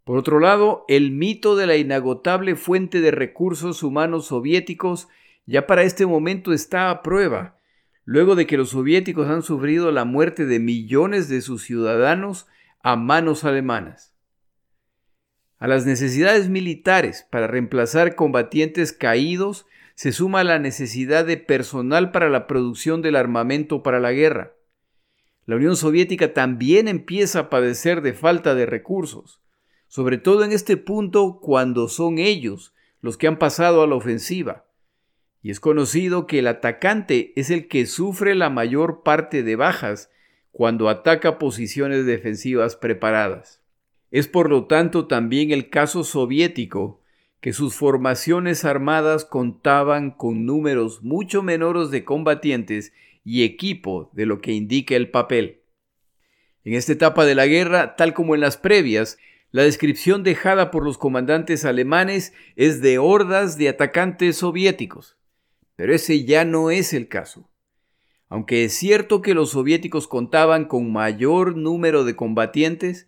Por 0.05 0.19
otro 0.19 0.39
lado, 0.39 0.85
el 0.89 1.13
mito 1.13 1.57
de 1.57 1.67
la 1.67 1.77
inagotable 1.77 2.57
fuente 2.57 3.01
de 3.01 3.11
recursos 3.11 3.83
humanos 3.83 4.27
soviéticos 4.27 5.09
ya 5.47 5.67
para 5.67 5.83
este 5.83 6.07
momento 6.07 6.53
está 6.53 6.91
a 6.91 7.03
prueba, 7.03 7.59
luego 8.05 8.35
de 8.35 8.47
que 8.47 8.59
los 8.59 8.71
soviéticos 8.71 9.29
han 9.29 9.43
sufrido 9.43 9.91
la 9.93 10.05
muerte 10.05 10.45
de 10.45 10.61
millones 10.61 11.29
de 11.29 11.41
sus 11.41 11.63
ciudadanos 11.63 12.47
a 12.83 12.97
manos 12.97 13.45
alemanas. 13.45 14.15
A 15.59 15.69
las 15.69 15.87
necesidades 15.87 16.51
militares 16.51 17.27
para 17.31 17.47
reemplazar 17.47 18.15
combatientes 18.15 18.93
caídos 18.93 19.67
se 19.95 20.13
suma 20.13 20.45
la 20.45 20.59
necesidad 20.59 21.25
de 21.25 21.37
personal 21.37 22.11
para 22.11 22.29
la 22.29 22.47
producción 22.47 23.01
del 23.01 23.17
armamento 23.17 23.83
para 23.83 24.01
la 24.01 24.13
guerra. 24.13 24.55
La 25.47 25.57
Unión 25.57 25.77
Soviética 25.77 26.33
también 26.33 26.89
empieza 26.89 27.41
a 27.41 27.51
padecer 27.51 28.01
de 28.03 28.13
falta 28.13 28.55
de 28.55 28.67
recursos, 28.67 29.41
sobre 29.89 30.19
todo 30.19 30.45
en 30.45 30.53
este 30.53 30.77
punto 30.77 31.39
cuando 31.41 31.89
son 31.89 32.19
ellos 32.19 32.75
los 33.01 33.17
que 33.17 33.29
han 33.29 33.39
pasado 33.39 33.83
a 33.83 33.87
la 33.87 33.95
ofensiva. 33.95 34.65
Y 35.43 35.51
es 35.51 35.61
conocido 35.61 36.27
que 36.27 36.39
el 36.39 36.47
atacante 36.47 37.33
es 37.37 37.51
el 37.51 37.69
que 37.69 37.85
sufre 37.85 38.35
la 38.35 38.49
mayor 38.49 39.03
parte 39.03 39.43
de 39.43 39.57
bajas 39.57 40.11
cuando 40.51 40.89
ataca 40.89 41.39
posiciones 41.39 42.07
defensivas 42.07 42.77
preparadas. 42.77 43.61
Es 44.11 44.27
por 44.27 44.49
lo 44.49 44.67
tanto 44.67 45.07
también 45.07 45.51
el 45.51 45.69
caso 45.69 46.03
soviético 46.03 47.03
que 47.45 47.53
sus 47.53 47.75
formaciones 47.75 48.65
armadas 48.65 49.27
contaban 49.27 50.13
con 50.13 50.47
números 50.47 51.03
mucho 51.03 51.43
menores 51.43 51.91
de 51.91 52.03
combatientes 52.03 52.95
y 53.23 53.45
equipo 53.45 54.09
de 54.15 54.25
lo 54.25 54.41
que 54.41 54.53
indica 54.53 54.97
el 54.97 55.11
papel. 55.11 55.61
En 56.65 56.73
esta 56.73 56.93
etapa 56.93 57.27
de 57.27 57.35
la 57.35 57.47
guerra, 57.47 57.97
tal 57.97 58.15
como 58.15 58.35
en 58.35 58.41
las 58.41 58.57
previas, 58.57 59.19
la 59.51 59.63
descripción 59.63 60.23
dejada 60.23 60.71
por 60.71 60.85
los 60.85 60.97
comandantes 60.97 61.67
alemanes 61.67 62.33
es 62.57 62.81
de 62.81 62.97
hordas 62.97 63.59
de 63.59 63.69
atacantes 63.69 64.39
soviéticos. 64.39 65.19
Pero 65.77 65.95
ese 65.95 66.25
ya 66.25 66.47
no 66.47 66.71
es 66.71 66.95
el 66.95 67.09
caso. 67.09 67.51
Aunque 68.31 68.65
es 68.65 68.73
cierto 68.73 69.21
que 69.21 69.35
los 69.35 69.51
soviéticos 69.51 70.09
contaban 70.09 70.65
con 70.65 70.91
mayor 70.91 71.59
número 71.59 72.05
de 72.05 72.17
combatientes, 72.17 73.07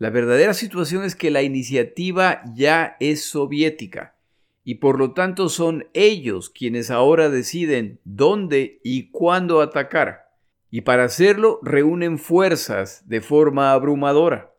la 0.00 0.08
verdadera 0.08 0.54
situación 0.54 1.04
es 1.04 1.14
que 1.14 1.30
la 1.30 1.42
iniciativa 1.42 2.40
ya 2.54 2.96
es 3.00 3.22
soviética 3.22 4.16
y 4.64 4.76
por 4.76 4.98
lo 4.98 5.12
tanto 5.12 5.50
son 5.50 5.88
ellos 5.92 6.48
quienes 6.48 6.90
ahora 6.90 7.28
deciden 7.28 8.00
dónde 8.04 8.80
y 8.82 9.10
cuándo 9.10 9.60
atacar, 9.60 10.30
y 10.70 10.80
para 10.80 11.04
hacerlo 11.04 11.60
reúnen 11.62 12.18
fuerzas 12.18 13.06
de 13.10 13.20
forma 13.20 13.72
abrumadora. 13.72 14.54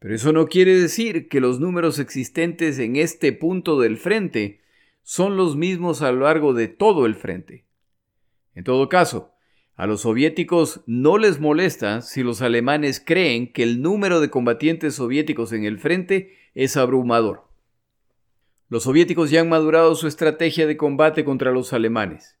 Pero 0.00 0.16
eso 0.16 0.32
no 0.32 0.48
quiere 0.48 0.74
decir 0.74 1.28
que 1.28 1.40
los 1.40 1.60
números 1.60 2.00
existentes 2.00 2.80
en 2.80 2.96
este 2.96 3.32
punto 3.32 3.78
del 3.78 3.96
frente 3.96 4.60
son 5.04 5.36
los 5.36 5.54
mismos 5.54 6.02
a 6.02 6.10
lo 6.10 6.24
largo 6.24 6.52
de 6.52 6.66
todo 6.66 7.06
el 7.06 7.14
frente. 7.14 7.64
En 8.56 8.64
todo 8.64 8.88
caso, 8.88 9.34
a 9.78 9.86
los 9.86 10.00
soviéticos 10.00 10.80
no 10.86 11.18
les 11.18 11.38
molesta 11.38 12.02
si 12.02 12.24
los 12.24 12.42
alemanes 12.42 13.00
creen 13.00 13.52
que 13.52 13.62
el 13.62 13.80
número 13.80 14.20
de 14.20 14.28
combatientes 14.28 14.96
soviéticos 14.96 15.52
en 15.52 15.64
el 15.64 15.78
frente 15.78 16.32
es 16.56 16.76
abrumador. 16.76 17.44
Los 18.68 18.82
soviéticos 18.82 19.30
ya 19.30 19.40
han 19.40 19.48
madurado 19.48 19.94
su 19.94 20.08
estrategia 20.08 20.66
de 20.66 20.76
combate 20.76 21.24
contra 21.24 21.52
los 21.52 21.72
alemanes. 21.72 22.36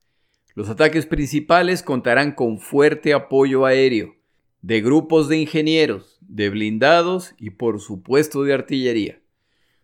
Los 0.56 0.68
ataques 0.68 1.06
principales 1.06 1.84
contarán 1.84 2.32
con 2.32 2.58
fuerte 2.58 3.14
apoyo 3.14 3.66
aéreo, 3.66 4.16
de 4.60 4.80
grupos 4.80 5.28
de 5.28 5.38
ingenieros, 5.38 6.18
de 6.22 6.50
blindados 6.50 7.36
y 7.38 7.50
por 7.50 7.80
supuesto 7.80 8.42
de 8.42 8.52
artillería. 8.52 9.20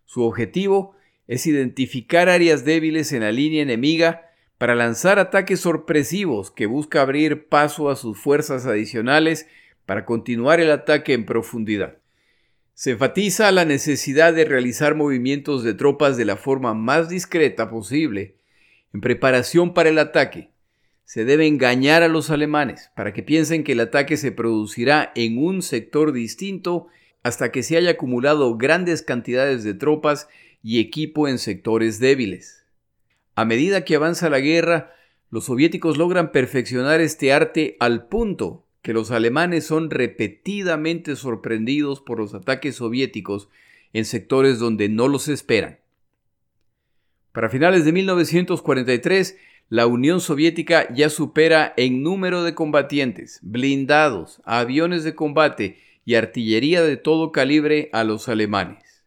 Su 0.06 0.24
objetivo 0.24 0.96
es 1.28 1.46
identificar 1.46 2.28
áreas 2.28 2.64
débiles 2.64 3.12
en 3.12 3.20
la 3.20 3.30
línea 3.30 3.62
enemiga 3.62 4.33
para 4.64 4.76
lanzar 4.76 5.18
ataques 5.18 5.60
sorpresivos 5.60 6.50
que 6.50 6.64
busca 6.64 7.02
abrir 7.02 7.48
paso 7.48 7.90
a 7.90 7.96
sus 7.96 8.18
fuerzas 8.18 8.64
adicionales 8.64 9.46
para 9.84 10.06
continuar 10.06 10.58
el 10.58 10.70
ataque 10.70 11.12
en 11.12 11.26
profundidad. 11.26 11.98
Se 12.72 12.92
enfatiza 12.92 13.52
la 13.52 13.66
necesidad 13.66 14.32
de 14.32 14.46
realizar 14.46 14.94
movimientos 14.94 15.64
de 15.64 15.74
tropas 15.74 16.16
de 16.16 16.24
la 16.24 16.36
forma 16.36 16.72
más 16.72 17.10
discreta 17.10 17.68
posible 17.68 18.36
en 18.94 19.02
preparación 19.02 19.74
para 19.74 19.90
el 19.90 19.98
ataque. 19.98 20.48
Se 21.04 21.26
debe 21.26 21.46
engañar 21.46 22.02
a 22.02 22.08
los 22.08 22.30
alemanes 22.30 22.90
para 22.96 23.12
que 23.12 23.22
piensen 23.22 23.64
que 23.64 23.72
el 23.72 23.80
ataque 23.80 24.16
se 24.16 24.32
producirá 24.32 25.12
en 25.14 25.36
un 25.36 25.60
sector 25.60 26.10
distinto 26.10 26.86
hasta 27.22 27.52
que 27.52 27.62
se 27.62 27.76
haya 27.76 27.90
acumulado 27.90 28.56
grandes 28.56 29.02
cantidades 29.02 29.62
de 29.62 29.74
tropas 29.74 30.26
y 30.62 30.80
equipo 30.80 31.28
en 31.28 31.36
sectores 31.36 31.98
débiles. 31.98 32.63
A 33.34 33.44
medida 33.44 33.84
que 33.84 33.96
avanza 33.96 34.30
la 34.30 34.40
guerra, 34.40 34.94
los 35.30 35.46
soviéticos 35.46 35.96
logran 35.96 36.30
perfeccionar 36.30 37.00
este 37.00 37.32
arte 37.32 37.76
al 37.80 38.06
punto 38.06 38.64
que 38.82 38.92
los 38.92 39.10
alemanes 39.10 39.66
son 39.66 39.90
repetidamente 39.90 41.16
sorprendidos 41.16 42.00
por 42.00 42.18
los 42.18 42.34
ataques 42.34 42.76
soviéticos 42.76 43.48
en 43.92 44.04
sectores 44.04 44.58
donde 44.58 44.88
no 44.88 45.08
los 45.08 45.28
esperan. 45.28 45.78
Para 47.32 47.48
finales 47.48 47.84
de 47.84 47.92
1943, 47.92 49.36
la 49.70 49.86
Unión 49.86 50.20
Soviética 50.20 50.92
ya 50.94 51.08
supera 51.08 51.72
en 51.76 52.02
número 52.02 52.44
de 52.44 52.54
combatientes, 52.54 53.40
blindados, 53.42 54.40
aviones 54.44 55.02
de 55.02 55.14
combate 55.14 55.78
y 56.04 56.14
artillería 56.14 56.82
de 56.82 56.96
todo 56.96 57.32
calibre 57.32 57.88
a 57.92 58.04
los 58.04 58.28
alemanes. 58.28 59.02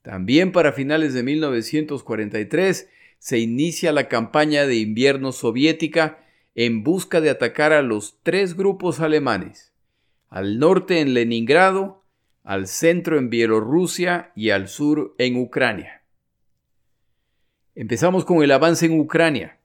También 0.00 0.50
para 0.50 0.72
finales 0.72 1.14
de 1.14 1.22
1943 1.22 2.88
se 3.22 3.38
inicia 3.38 3.92
la 3.92 4.08
campaña 4.08 4.66
de 4.66 4.74
invierno 4.74 5.30
soviética 5.30 6.26
en 6.56 6.82
busca 6.82 7.20
de 7.20 7.30
atacar 7.30 7.72
a 7.72 7.80
los 7.80 8.18
tres 8.24 8.56
grupos 8.56 8.98
alemanes, 8.98 9.72
al 10.28 10.58
norte 10.58 10.98
en 10.98 11.14
Leningrado, 11.14 12.02
al 12.42 12.66
centro 12.66 13.18
en 13.18 13.30
Bielorrusia 13.30 14.32
y 14.34 14.50
al 14.50 14.66
sur 14.66 15.14
en 15.18 15.36
Ucrania. 15.36 16.02
Empezamos 17.76 18.24
con 18.24 18.42
el 18.42 18.50
avance 18.50 18.86
en 18.86 18.98
Ucrania, 18.98 19.60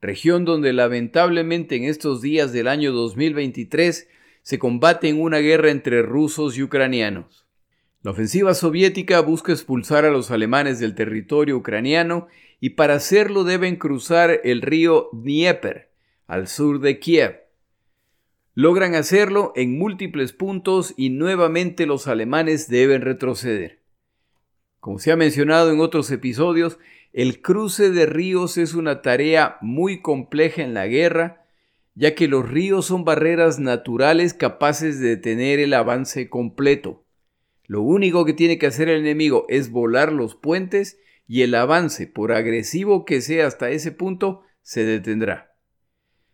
región 0.00 0.44
donde 0.44 0.72
lamentablemente 0.72 1.74
en 1.74 1.86
estos 1.86 2.22
días 2.22 2.52
del 2.52 2.68
año 2.68 2.92
2023 2.92 4.08
se 4.42 4.58
combate 4.60 5.08
en 5.08 5.20
una 5.20 5.38
guerra 5.38 5.72
entre 5.72 6.02
rusos 6.02 6.56
y 6.56 6.62
ucranianos. 6.62 7.45
La 8.06 8.12
ofensiva 8.12 8.54
soviética 8.54 9.18
busca 9.18 9.50
expulsar 9.50 10.04
a 10.04 10.12
los 10.12 10.30
alemanes 10.30 10.78
del 10.78 10.94
territorio 10.94 11.56
ucraniano 11.56 12.28
y 12.60 12.70
para 12.70 12.94
hacerlo 12.94 13.42
deben 13.42 13.74
cruzar 13.74 14.42
el 14.44 14.62
río 14.62 15.08
Dnieper, 15.12 15.90
al 16.28 16.46
sur 16.46 16.78
de 16.78 17.00
Kiev. 17.00 17.40
Logran 18.54 18.94
hacerlo 18.94 19.52
en 19.56 19.76
múltiples 19.76 20.32
puntos 20.32 20.94
y 20.96 21.10
nuevamente 21.10 21.84
los 21.84 22.06
alemanes 22.06 22.68
deben 22.68 23.02
retroceder. 23.02 23.80
Como 24.78 25.00
se 25.00 25.10
ha 25.10 25.16
mencionado 25.16 25.72
en 25.72 25.80
otros 25.80 26.08
episodios, 26.12 26.78
el 27.12 27.42
cruce 27.42 27.90
de 27.90 28.06
ríos 28.06 28.56
es 28.56 28.74
una 28.74 29.02
tarea 29.02 29.56
muy 29.62 30.00
compleja 30.00 30.62
en 30.62 30.74
la 30.74 30.86
guerra, 30.86 31.44
ya 31.96 32.14
que 32.14 32.28
los 32.28 32.48
ríos 32.48 32.86
son 32.86 33.04
barreras 33.04 33.58
naturales 33.58 34.32
capaces 34.32 35.00
de 35.00 35.08
detener 35.08 35.58
el 35.58 35.74
avance 35.74 36.28
completo. 36.28 37.02
Lo 37.66 37.82
único 37.82 38.24
que 38.24 38.32
tiene 38.32 38.58
que 38.58 38.66
hacer 38.66 38.88
el 38.88 39.00
enemigo 39.00 39.46
es 39.48 39.70
volar 39.70 40.12
los 40.12 40.34
puentes 40.34 40.98
y 41.26 41.42
el 41.42 41.54
avance, 41.54 42.06
por 42.06 42.32
agresivo 42.32 43.04
que 43.04 43.20
sea 43.20 43.46
hasta 43.46 43.70
ese 43.70 43.92
punto, 43.92 44.42
se 44.62 44.84
detendrá. 44.84 45.54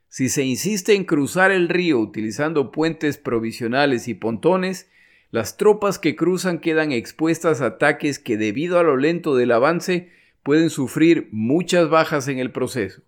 Si 0.09 0.29
se 0.29 0.45
insiste 0.45 0.95
en 0.95 1.05
cruzar 1.05 1.51
el 1.51 1.69
río 1.69 1.99
utilizando 1.99 2.71
puentes 2.71 3.17
provisionales 3.17 4.09
y 4.09 4.15
pontones, 4.15 4.91
las 5.31 5.57
tropas 5.57 5.99
que 5.99 6.17
cruzan 6.17 6.61
quedan 6.61 6.93
expuestas 6.93 7.63
a 7.63 7.67
ataques 7.67 8.19
que 8.19 8.37
debido 8.37 8.79
a 8.79 8.83
lo 8.83 8.99
lento 8.99 9.35
del 9.35 9.53
avance 9.53 10.11
pueden 10.43 10.69
sufrir 10.69 11.29
muchas 11.33 11.89
bajas 11.89 12.29
en 12.29 12.39
el 12.39 12.53
proceso 12.53 13.03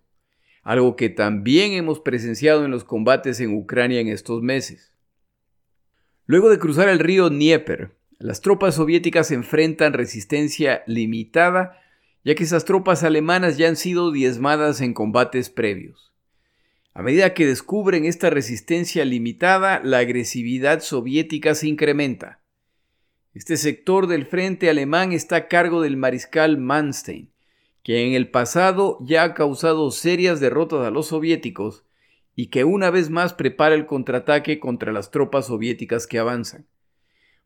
algo 0.65 0.95
que 0.95 1.09
también 1.09 1.73
hemos 1.73 1.99
presenciado 1.99 2.65
en 2.65 2.71
los 2.71 2.83
combates 2.83 3.39
en 3.39 3.55
Ucrania 3.55 4.01
en 4.01 4.07
estos 4.07 4.41
meses. 4.41 4.91
Luego 6.25 6.49
de 6.49 6.57
cruzar 6.57 6.89
el 6.89 6.97
río 6.97 7.29
Dnieper, 7.29 7.95
las 8.19 8.41
tropas 8.41 8.75
soviéticas 8.75 9.31
enfrentan 9.31 9.93
resistencia 9.93 10.83
limitada, 10.87 11.81
ya 12.23 12.35
que 12.35 12.43
esas 12.43 12.65
tropas 12.65 13.03
alemanas 13.03 13.57
ya 13.57 13.67
han 13.67 13.75
sido 13.75 14.11
diezmadas 14.11 14.81
en 14.81 14.93
combates 14.93 15.49
previos. 15.49 16.13
A 16.93 17.01
medida 17.03 17.33
que 17.33 17.45
descubren 17.45 18.05
esta 18.05 18.29
resistencia 18.29 19.03
limitada, 19.03 19.81
la 19.83 19.97
agresividad 19.97 20.79
soviética 20.79 21.53
se 21.53 21.67
incrementa. 21.67 22.39
Este 23.33 23.57
sector 23.57 24.07
del 24.07 24.25
frente 24.25 24.69
alemán 24.69 25.11
está 25.11 25.35
a 25.35 25.47
cargo 25.49 25.81
del 25.81 25.97
mariscal 25.97 26.57
Manstein, 26.57 27.29
que 27.83 28.07
en 28.07 28.13
el 28.13 28.29
pasado 28.29 28.97
ya 29.01 29.23
ha 29.23 29.33
causado 29.33 29.91
serias 29.91 30.39
derrotas 30.39 30.87
a 30.87 30.89
los 30.89 31.07
soviéticos 31.07 31.83
y 32.33 32.47
que 32.47 32.63
una 32.63 32.89
vez 32.91 33.09
más 33.09 33.33
prepara 33.33 33.75
el 33.75 33.85
contraataque 33.85 34.59
contra 34.61 34.93
las 34.93 35.11
tropas 35.11 35.47
soviéticas 35.47 36.07
que 36.07 36.17
avanzan. 36.17 36.65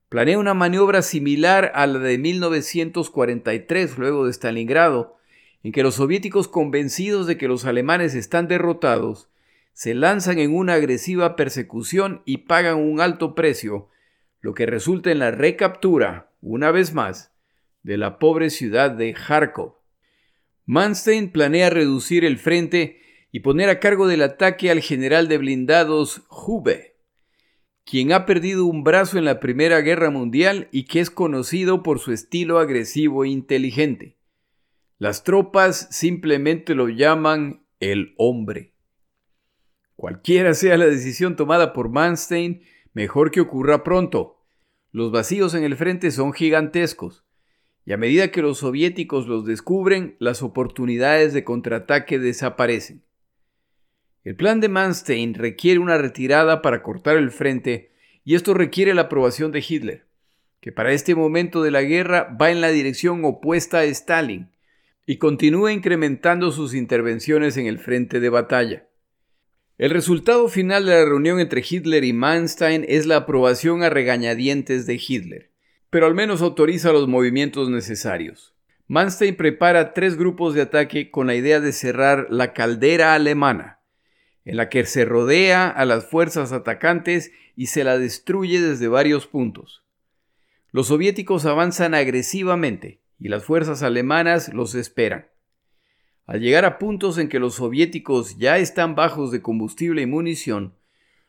Planea 0.09 0.39
una 0.39 0.55
maniobra 0.55 1.03
similar 1.03 1.71
a 1.75 1.85
la 1.85 1.99
de 1.99 2.17
1943 2.17 3.99
luego 3.99 4.25
de 4.25 4.33
Stalingrado, 4.33 5.17
en 5.61 5.71
que 5.71 5.83
los 5.83 5.95
soviéticos 5.95 6.47
convencidos 6.47 7.27
de 7.27 7.37
que 7.37 7.47
los 7.47 7.65
alemanes 7.65 8.15
están 8.15 8.47
derrotados, 8.47 9.29
se 9.73 9.93
lanzan 9.93 10.39
en 10.39 10.55
una 10.55 10.73
agresiva 10.73 11.35
persecución 11.35 12.23
y 12.25 12.37
pagan 12.37 12.77
un 12.77 13.01
alto 13.01 13.35
precio, 13.35 13.89
lo 14.41 14.55
que 14.55 14.65
resulta 14.65 15.11
en 15.11 15.19
la 15.19 15.29
recaptura, 15.29 16.31
una 16.41 16.71
vez 16.71 16.93
más, 16.95 17.31
de 17.83 17.97
la 17.97 18.17
pobre 18.17 18.49
ciudad 18.49 18.89
de 18.89 19.13
Kharkov. 19.13 19.75
Manstein 20.65 21.31
planea 21.31 21.69
reducir 21.69 22.25
el 22.25 22.39
frente 22.39 22.99
y 23.31 23.41
poner 23.41 23.69
a 23.69 23.79
cargo 23.79 24.07
del 24.07 24.23
ataque 24.23 24.71
al 24.71 24.81
general 24.81 25.27
de 25.27 25.37
blindados 25.37 26.23
Hube, 26.29 26.88
quien 27.89 28.11
ha 28.11 28.27
perdido 28.27 28.67
un 28.67 28.83
brazo 28.83 29.17
en 29.17 29.25
la 29.25 29.39
Primera 29.39 29.81
Guerra 29.81 30.11
Mundial 30.11 30.67
y 30.71 30.83
que 30.83 30.99
es 30.99 31.09
conocido 31.09 31.81
por 31.81 31.97
su 31.97 32.11
estilo 32.11 32.59
agresivo 32.59 33.25
e 33.25 33.29
inteligente. 33.29 34.15
Las 34.99 35.23
tropas 35.23 35.87
simplemente 35.89 36.75
lo 36.75 36.87
llaman 36.89 37.65
el 37.79 38.13
hombre. 38.17 38.75
Cualquiera 39.95 40.53
sea 40.53 40.77
la 40.77 40.85
decisión 40.85 41.35
tomada 41.35 41.73
por 41.73 41.89
Manstein, 41.89 42.61
mejor 42.93 43.31
que 43.31 43.41
ocurra 43.41 43.83
pronto. 43.83 44.37
Los 44.91 45.11
vacíos 45.11 45.55
en 45.55 45.63
el 45.63 45.75
frente 45.75 46.11
son 46.11 46.31
gigantescos 46.31 47.25
y 47.85 47.93
a 47.93 47.97
medida 47.97 48.29
que 48.29 48.43
los 48.43 48.59
soviéticos 48.59 49.25
los 49.25 49.45
descubren, 49.45 50.15
las 50.19 50.43
oportunidades 50.43 51.33
de 51.33 51.43
contraataque 51.43 52.19
desaparecen. 52.19 53.03
El 54.23 54.35
plan 54.35 54.59
de 54.59 54.69
Manstein 54.69 55.33
requiere 55.33 55.79
una 55.79 55.97
retirada 55.97 56.61
para 56.61 56.83
cortar 56.83 57.17
el 57.17 57.31
frente 57.31 57.91
y 58.23 58.35
esto 58.35 58.53
requiere 58.53 58.93
la 58.93 59.03
aprobación 59.03 59.51
de 59.51 59.63
Hitler, 59.67 60.05
que 60.59 60.71
para 60.71 60.91
este 60.91 61.15
momento 61.15 61.63
de 61.63 61.71
la 61.71 61.81
guerra 61.81 62.35
va 62.39 62.51
en 62.51 62.61
la 62.61 62.69
dirección 62.69 63.23
opuesta 63.25 63.79
a 63.79 63.83
Stalin 63.85 64.49
y 65.05 65.17
continúa 65.17 65.71
incrementando 65.71 66.51
sus 66.51 66.73
intervenciones 66.73 67.57
en 67.57 67.65
el 67.65 67.79
frente 67.79 68.19
de 68.19 68.29
batalla. 68.29 68.87
El 69.77 69.91
resultado 69.91 70.49
final 70.49 70.85
de 70.85 70.91
la 70.91 71.05
reunión 71.05 71.39
entre 71.39 71.63
Hitler 71.67 72.03
y 72.03 72.13
Manstein 72.13 72.85
es 72.87 73.05
la 73.05 73.15
aprobación 73.15 73.83
a 73.83 73.89
regañadientes 73.89 74.85
de 74.85 75.01
Hitler 75.07 75.49
pero 75.89 76.05
al 76.05 76.13
menos 76.13 76.41
autoriza 76.41 76.91
los 76.91 77.07
movimientos 77.07 77.69
necesarios. 77.69 78.55
Manstein 78.87 79.35
prepara 79.35 79.93
tres 79.93 80.17
grupos 80.17 80.53
de 80.53 80.61
ataque 80.61 81.11
con 81.11 81.27
la 81.27 81.35
idea 81.35 81.59
de 81.59 81.71
cerrar 81.71 82.27
la 82.29 82.53
caldera 82.53 83.13
alemana, 83.13 83.78
en 84.49 84.57
la 84.57 84.67
que 84.67 84.83
se 84.83 85.05
rodea 85.05 85.69
a 85.69 85.85
las 85.85 86.07
fuerzas 86.07 86.53
atacantes 86.53 87.31
y 87.55 87.67
se 87.67 87.83
la 87.83 87.99
destruye 87.99 88.59
desde 88.59 88.87
varios 88.87 89.27
puntos. 89.27 89.83
Los 90.71 90.87
soviéticos 90.87 91.45
avanzan 91.45 91.93
agresivamente 91.93 92.99
y 93.19 93.27
las 93.27 93.43
fuerzas 93.43 93.83
alemanas 93.83 94.51
los 94.51 94.73
esperan. 94.73 95.27
Al 96.25 96.39
llegar 96.41 96.65
a 96.65 96.79
puntos 96.79 97.19
en 97.19 97.29
que 97.29 97.37
los 97.37 97.55
soviéticos 97.55 98.39
ya 98.39 98.57
están 98.57 98.95
bajos 98.95 99.29
de 99.31 99.43
combustible 99.43 100.01
y 100.01 100.07
munición, 100.07 100.73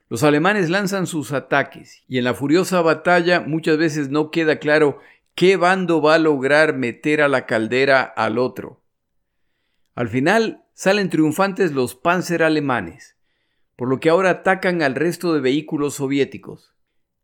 los 0.09 0.23
alemanes 0.23 0.71
lanzan 0.71 1.07
sus 1.07 1.33
ataques 1.33 2.03
y 2.09 2.17
en 2.17 2.25
la 2.25 2.33
furiosa 2.33 2.81
batalla 2.81 3.41
muchas 3.41 3.77
veces 3.77 4.09
no 4.09 4.31
queda 4.31 4.61
claro 4.61 4.99
qué 5.35 5.59
bando 5.59 6.01
va 6.01 6.15
a 6.15 6.19
lograr 6.19 6.75
meter 6.75 7.21
a 7.21 7.29
la 7.29 7.45
caldera 7.45 8.03
al 8.03 8.39
otro. 8.39 8.81
Al 9.95 10.09
final 10.09 10.65
salen 10.81 11.11
triunfantes 11.11 11.73
los 11.73 11.95
panzer 11.95 12.43
alemanes, 12.43 13.15
por 13.77 13.87
lo 13.87 14.01
que 14.01 14.09
ahora 14.09 14.31
atacan 14.31 14.81
al 14.81 14.95
resto 14.95 15.35
de 15.35 15.41
vehículos 15.43 15.97
soviéticos. 15.97 16.75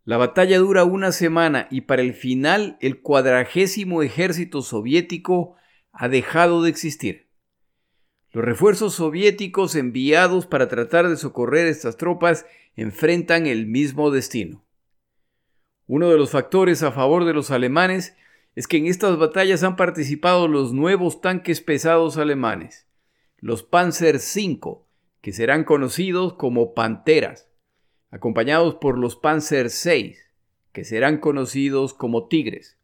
La 0.04 0.18
batalla 0.18 0.58
dura 0.58 0.84
una 0.84 1.10
semana 1.10 1.66
y 1.70 1.80
para 1.80 2.02
el 2.02 2.12
final 2.12 2.76
el 2.82 3.00
cuadragésimo 3.00 4.02
ejército 4.02 4.60
soviético 4.60 5.56
ha 5.90 6.10
dejado 6.10 6.62
de 6.62 6.68
existir. 6.68 7.30
Los 8.30 8.44
refuerzos 8.44 8.92
soviéticos 8.92 9.74
enviados 9.74 10.46
para 10.46 10.68
tratar 10.68 11.08
de 11.08 11.16
socorrer 11.16 11.66
estas 11.66 11.96
tropas 11.96 12.44
enfrentan 12.74 13.46
el 13.46 13.66
mismo 13.66 14.10
destino. 14.10 14.66
Uno 15.86 16.10
de 16.10 16.18
los 16.18 16.30
factores 16.30 16.82
a 16.82 16.92
favor 16.92 17.24
de 17.24 17.32
los 17.32 17.50
alemanes 17.50 18.18
es 18.54 18.68
que 18.68 18.76
en 18.76 18.86
estas 18.86 19.16
batallas 19.16 19.62
han 19.62 19.76
participado 19.76 20.46
los 20.46 20.74
nuevos 20.74 21.22
tanques 21.22 21.62
pesados 21.62 22.18
alemanes, 22.18 22.85
los 23.46 23.62
Panzer 23.62 24.16
V, 24.16 24.78
que 25.20 25.32
serán 25.32 25.62
conocidos 25.62 26.32
como 26.32 26.74
Panteras, 26.74 27.48
acompañados 28.10 28.74
por 28.74 28.98
los 28.98 29.14
Panzer 29.14 29.68
VI, 29.68 30.16
que 30.72 30.84
serán 30.84 31.18
conocidos 31.18 31.94
como 31.94 32.26
Tigres. 32.26 32.76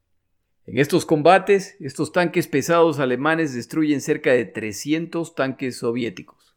En 0.66 0.78
estos 0.78 1.04
combates, 1.04 1.74
estos 1.80 2.12
tanques 2.12 2.46
pesados 2.46 3.00
alemanes 3.00 3.52
destruyen 3.52 4.00
cerca 4.00 4.30
de 4.30 4.44
300 4.44 5.34
tanques 5.34 5.78
soviéticos. 5.78 6.54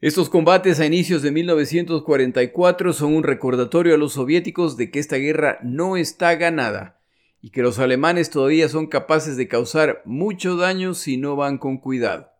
Estos 0.00 0.28
combates 0.28 0.80
a 0.80 0.86
inicios 0.86 1.22
de 1.22 1.30
1944 1.30 2.92
son 2.92 3.14
un 3.14 3.22
recordatorio 3.22 3.94
a 3.94 3.98
los 3.98 4.14
soviéticos 4.14 4.76
de 4.76 4.90
que 4.90 4.98
esta 4.98 5.14
guerra 5.14 5.60
no 5.62 5.96
está 5.96 6.34
ganada 6.34 6.98
y 7.40 7.50
que 7.50 7.62
los 7.62 7.78
alemanes 7.78 8.30
todavía 8.30 8.68
son 8.68 8.88
capaces 8.88 9.36
de 9.36 9.46
causar 9.46 10.02
mucho 10.04 10.56
daño 10.56 10.92
si 10.94 11.18
no 11.18 11.36
van 11.36 11.58
con 11.58 11.78
cuidado. 11.78 12.33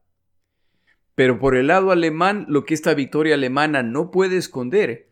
Pero 1.14 1.38
por 1.38 1.54
el 1.56 1.68
lado 1.68 1.90
alemán, 1.90 2.46
lo 2.48 2.64
que 2.64 2.74
esta 2.74 2.94
victoria 2.94 3.34
alemana 3.34 3.82
no 3.82 4.10
puede 4.10 4.36
esconder 4.36 5.08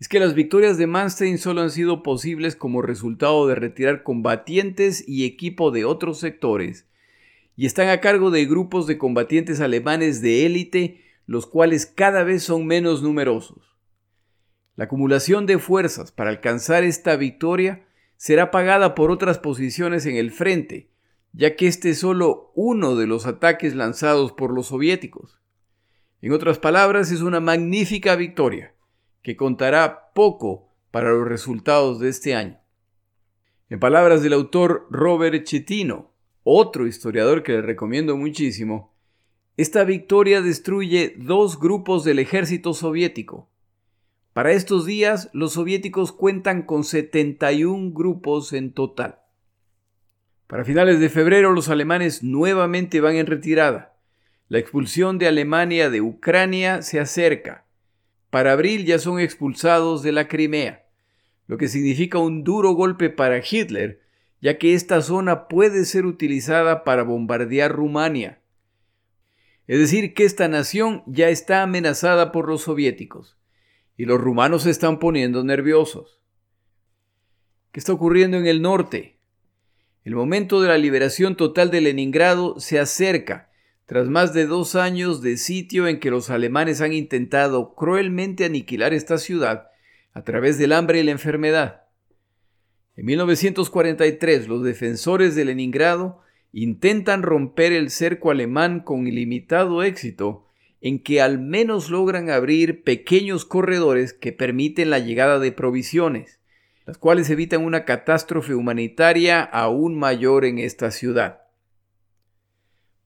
es 0.00 0.08
que 0.08 0.18
las 0.18 0.34
victorias 0.34 0.76
de 0.76 0.86
Manstein 0.86 1.38
solo 1.38 1.62
han 1.62 1.70
sido 1.70 2.02
posibles 2.02 2.56
como 2.56 2.82
resultado 2.82 3.46
de 3.46 3.54
retirar 3.54 4.02
combatientes 4.02 5.08
y 5.08 5.24
equipo 5.24 5.70
de 5.70 5.84
otros 5.84 6.18
sectores, 6.18 6.86
y 7.56 7.66
están 7.66 7.88
a 7.88 8.00
cargo 8.00 8.30
de 8.30 8.44
grupos 8.46 8.88
de 8.88 8.98
combatientes 8.98 9.60
alemanes 9.60 10.20
de 10.20 10.44
élite, 10.44 11.04
los 11.26 11.46
cuales 11.46 11.86
cada 11.86 12.24
vez 12.24 12.42
son 12.42 12.66
menos 12.66 13.02
numerosos. 13.02 13.76
La 14.74 14.84
acumulación 14.84 15.46
de 15.46 15.58
fuerzas 15.58 16.10
para 16.10 16.30
alcanzar 16.30 16.82
esta 16.82 17.14
victoria 17.14 17.86
será 18.16 18.50
pagada 18.50 18.96
por 18.96 19.12
otras 19.12 19.38
posiciones 19.38 20.04
en 20.06 20.16
el 20.16 20.32
frente, 20.32 20.90
ya 21.32 21.54
que 21.54 21.68
este 21.68 21.90
es 21.90 22.00
solo 22.00 22.50
uno 22.56 22.96
de 22.96 23.06
los 23.06 23.26
ataques 23.26 23.76
lanzados 23.76 24.32
por 24.32 24.52
los 24.52 24.66
soviéticos. 24.66 25.40
En 26.24 26.32
otras 26.32 26.58
palabras, 26.58 27.10
es 27.10 27.20
una 27.20 27.38
magnífica 27.38 28.16
victoria 28.16 28.72
que 29.20 29.36
contará 29.36 30.10
poco 30.14 30.72
para 30.90 31.10
los 31.10 31.28
resultados 31.28 32.00
de 32.00 32.08
este 32.08 32.34
año. 32.34 32.58
En 33.68 33.78
palabras 33.78 34.22
del 34.22 34.32
autor 34.32 34.86
Robert 34.90 35.44
Chetino, 35.44 36.14
otro 36.42 36.86
historiador 36.86 37.42
que 37.42 37.52
le 37.52 37.60
recomiendo 37.60 38.16
muchísimo, 38.16 38.94
esta 39.58 39.84
victoria 39.84 40.40
destruye 40.40 41.14
dos 41.18 41.60
grupos 41.60 42.04
del 42.04 42.18
ejército 42.18 42.72
soviético. 42.72 43.50
Para 44.32 44.52
estos 44.52 44.86
días, 44.86 45.28
los 45.34 45.52
soviéticos 45.52 46.10
cuentan 46.10 46.62
con 46.62 46.84
71 46.84 47.92
grupos 47.92 48.54
en 48.54 48.72
total. 48.72 49.18
Para 50.46 50.64
finales 50.64 51.00
de 51.00 51.10
febrero, 51.10 51.52
los 51.52 51.68
alemanes 51.68 52.22
nuevamente 52.22 53.02
van 53.02 53.16
en 53.16 53.26
retirada. 53.26 53.93
La 54.48 54.58
expulsión 54.58 55.18
de 55.18 55.26
Alemania 55.26 55.88
de 55.90 56.00
Ucrania 56.00 56.82
se 56.82 57.00
acerca 57.00 57.64
para 58.34 58.50
abril 58.50 58.84
ya 58.84 58.98
son 58.98 59.20
expulsados 59.20 60.02
de 60.02 60.10
la 60.10 60.26
Crimea, 60.26 60.86
lo 61.46 61.56
que 61.56 61.68
significa 61.68 62.18
un 62.18 62.42
duro 62.42 62.72
golpe 62.72 63.08
para 63.08 63.38
Hitler, 63.38 64.02
ya 64.40 64.58
que 64.58 64.74
esta 64.74 65.02
zona 65.02 65.46
puede 65.46 65.84
ser 65.84 66.04
utilizada 66.04 66.82
para 66.82 67.04
bombardear 67.04 67.70
Rumania. 67.70 68.40
Es 69.68 69.78
decir, 69.78 70.14
que 70.14 70.24
esta 70.24 70.48
nación 70.48 71.04
ya 71.06 71.28
está 71.28 71.62
amenazada 71.62 72.32
por 72.32 72.48
los 72.48 72.62
soviéticos, 72.62 73.38
y 73.96 74.04
los 74.04 74.20
rumanos 74.20 74.64
se 74.64 74.70
están 74.70 74.98
poniendo 74.98 75.44
nerviosos. 75.44 76.20
¿Qué 77.70 77.78
está 77.78 77.92
ocurriendo 77.92 78.36
en 78.36 78.48
el 78.48 78.60
norte? 78.60 79.20
El 80.02 80.16
momento 80.16 80.60
de 80.60 80.70
la 80.70 80.76
liberación 80.76 81.36
total 81.36 81.70
de 81.70 81.80
Leningrado 81.80 82.58
se 82.58 82.80
acerca 82.80 83.50
tras 83.86 84.08
más 84.08 84.32
de 84.32 84.46
dos 84.46 84.76
años 84.76 85.20
de 85.20 85.36
sitio 85.36 85.86
en 85.86 86.00
que 86.00 86.10
los 86.10 86.30
alemanes 86.30 86.80
han 86.80 86.92
intentado 86.92 87.74
cruelmente 87.74 88.44
aniquilar 88.44 88.94
esta 88.94 89.18
ciudad 89.18 89.68
a 90.12 90.22
través 90.22 90.58
del 90.58 90.72
hambre 90.72 91.00
y 91.00 91.02
la 91.02 91.10
enfermedad. 91.10 91.82
En 92.96 93.06
1943 93.06 94.48
los 94.48 94.62
defensores 94.62 95.34
de 95.34 95.44
Leningrado 95.44 96.20
intentan 96.52 97.22
romper 97.22 97.72
el 97.72 97.90
cerco 97.90 98.30
alemán 98.30 98.80
con 98.80 99.06
ilimitado 99.06 99.82
éxito 99.82 100.46
en 100.80 101.02
que 101.02 101.20
al 101.20 101.38
menos 101.38 101.90
logran 101.90 102.30
abrir 102.30 102.84
pequeños 102.84 103.44
corredores 103.44 104.12
que 104.12 104.32
permiten 104.32 104.90
la 104.90 104.98
llegada 104.98 105.38
de 105.38 105.50
provisiones, 105.50 106.40
las 106.86 106.98
cuales 106.98 107.28
evitan 107.30 107.64
una 107.64 107.84
catástrofe 107.84 108.54
humanitaria 108.54 109.42
aún 109.42 109.98
mayor 109.98 110.44
en 110.44 110.58
esta 110.58 110.90
ciudad. 110.90 111.43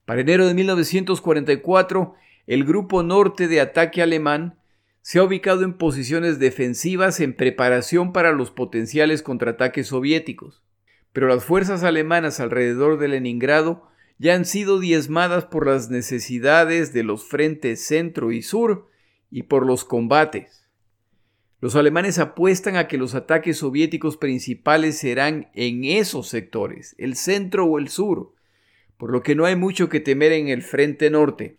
Para 0.09 0.23
enero 0.23 0.47
de 0.47 0.55
1944, 0.55 2.15
el 2.47 2.65
Grupo 2.65 3.03
Norte 3.03 3.47
de 3.47 3.61
Ataque 3.61 4.01
Alemán 4.01 4.59
se 5.03 5.19
ha 5.19 5.23
ubicado 5.23 5.65
en 5.65 5.75
posiciones 5.75 6.39
defensivas 6.39 7.21
en 7.21 7.35
preparación 7.35 8.15
para 8.15 8.33
los 8.33 8.51
potenciales 8.51 9.23
contraataques 9.23 9.89
soviéticos, 9.89 10.63
pero 11.13 11.29
las 11.29 11.45
fuerzas 11.45 11.83
alemanas 11.83 12.41
alrededor 12.41 12.99
de 12.99 13.09
Leningrado 13.09 13.87
ya 14.17 14.35
han 14.35 14.47
sido 14.47 14.81
diezmadas 14.81 15.45
por 15.45 15.67
las 15.67 15.91
necesidades 15.91 16.95
de 16.95 17.03
los 17.03 17.27
frentes 17.29 17.85
centro 17.85 18.33
y 18.33 18.41
sur 18.41 18.87
y 19.31 19.43
por 19.43 19.67
los 19.67 19.85
combates. 19.85 20.71
Los 21.61 21.77
alemanes 21.77 22.19
apuestan 22.19 22.77
a 22.77 22.89
que 22.89 22.97
los 22.97 23.15
ataques 23.15 23.59
soviéticos 23.59 24.17
principales 24.17 24.97
serán 24.97 25.51
en 25.53 25.85
esos 25.85 26.29
sectores, 26.29 26.95
el 26.97 27.15
centro 27.15 27.67
o 27.67 27.79
el 27.79 27.91
sur, 27.91 28.38
por 28.99 29.11
lo 29.11 29.23
que 29.23 29.35
no 29.35 29.47
hay 29.47 29.57
mucho 29.57 29.89
que 29.89 30.01
temer 30.01 30.33
en 30.33 30.49
el 30.49 30.63
frente 30.63 31.09
norte. 31.09 31.57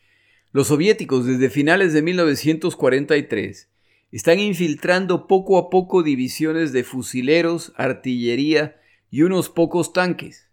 Los 0.51 0.67
soviéticos 0.67 1.25
desde 1.25 1.49
finales 1.49 1.93
de 1.93 2.01
1943 2.03 3.69
están 4.11 4.39
infiltrando 4.39 5.25
poco 5.27 5.57
a 5.57 5.69
poco 5.69 6.03
divisiones 6.03 6.73
de 6.73 6.83
fusileros, 6.83 7.73
artillería 7.75 8.79
y 9.09 9.23
unos 9.23 9.49
pocos 9.49 9.93
tanques. 9.93 10.49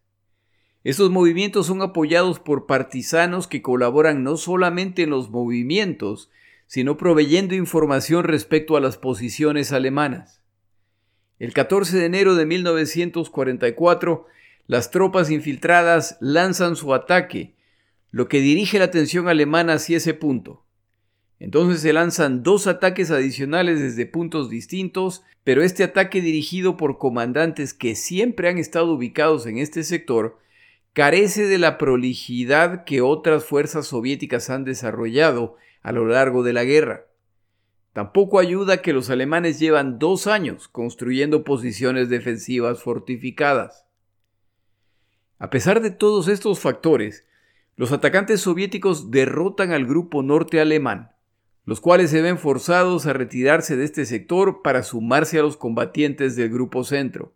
Estos 0.85 1.11
movimientos 1.11 1.67
son 1.67 1.83
apoyados 1.83 2.39
por 2.39 2.67
partisanos 2.67 3.49
que 3.49 3.61
colaboran 3.61 4.23
no 4.23 4.37
solamente 4.37 5.03
en 5.03 5.11
los 5.11 5.31
movimientos, 5.31 6.31
sino 6.69 6.97
proveyendo 6.97 7.55
información 7.55 8.25
respecto 8.25 8.77
a 8.77 8.81
las 8.81 8.97
posiciones 8.97 9.73
alemanas. 9.73 10.43
El 11.39 11.53
14 11.53 11.99
de 11.99 12.05
enero 12.05 12.35
de 12.35 12.47
1944, 12.47 14.27
las 14.67 14.91
tropas 14.91 15.31
infiltradas 15.31 16.17
lanzan 16.21 16.77
su 16.77 16.93
ataque, 16.93 17.55
lo 18.11 18.29
que 18.29 18.41
dirige 18.41 18.79
la 18.79 18.87
atención 18.87 19.29
alemana 19.29 19.75
hacia 19.75 19.99
ese 19.99 20.15
punto. 20.15 20.65
Entonces 21.39 21.81
se 21.83 21.93
lanzan 21.93 22.43
dos 22.43 22.67
ataques 22.67 23.11
adicionales 23.11 23.81
desde 23.81 24.07
puntos 24.07 24.49
distintos, 24.49 25.23
pero 25.45 25.63
este 25.63 25.85
ataque 25.85 26.21
dirigido 26.21 26.77
por 26.77 26.99
comandantes 26.99 27.75
que 27.75 27.95
siempre 27.95 28.49
han 28.49 28.59
estado 28.59 28.95
ubicados 28.95 29.47
en 29.47 29.59
este 29.59 29.85
sector 29.85 30.39
carece 30.95 31.47
de 31.47 31.59
la 31.59 31.77
prolijidad 31.77 32.85
que 32.85 33.03
otras 33.03 33.45
fuerzas 33.45 33.87
soviéticas 33.87 34.49
han 34.49 34.65
desarrollado 34.65 35.57
a 35.83 35.93
lo 35.93 36.07
largo 36.07 36.43
de 36.43 36.55
la 36.55 36.65
guerra. 36.65 37.07
Tampoco 37.93 38.39
ayuda 38.39 38.83
que 38.83 38.93
los 38.93 39.11
alemanes 39.11 39.59
llevan 39.59 39.99
dos 39.99 40.27
años 40.27 40.69
construyendo 40.69 41.45
posiciones 41.45 42.09
defensivas 42.09 42.83
fortificadas. 42.83 43.86
A 45.39 45.51
pesar 45.51 45.83
de 45.83 45.91
todos 45.91 46.29
estos 46.29 46.61
factores, 46.61 47.27
los 47.77 47.93
atacantes 47.93 48.41
soviéticos 48.41 49.11
derrotan 49.11 49.73
al 49.73 49.85
grupo 49.85 50.23
norte 50.23 50.61
alemán, 50.61 51.11
los 51.67 51.81
cuales 51.81 52.11
se 52.11 52.23
ven 52.23 52.39
forzados 52.39 53.05
a 53.07 53.13
retirarse 53.13 53.77
de 53.77 53.85
este 53.85 54.07
sector 54.07 54.63
para 54.63 54.83
sumarse 54.83 55.39
a 55.39 55.43
los 55.43 55.59
combatientes 55.59 56.37
del 56.37 56.49
grupo 56.49 56.85
centro. 56.85 57.35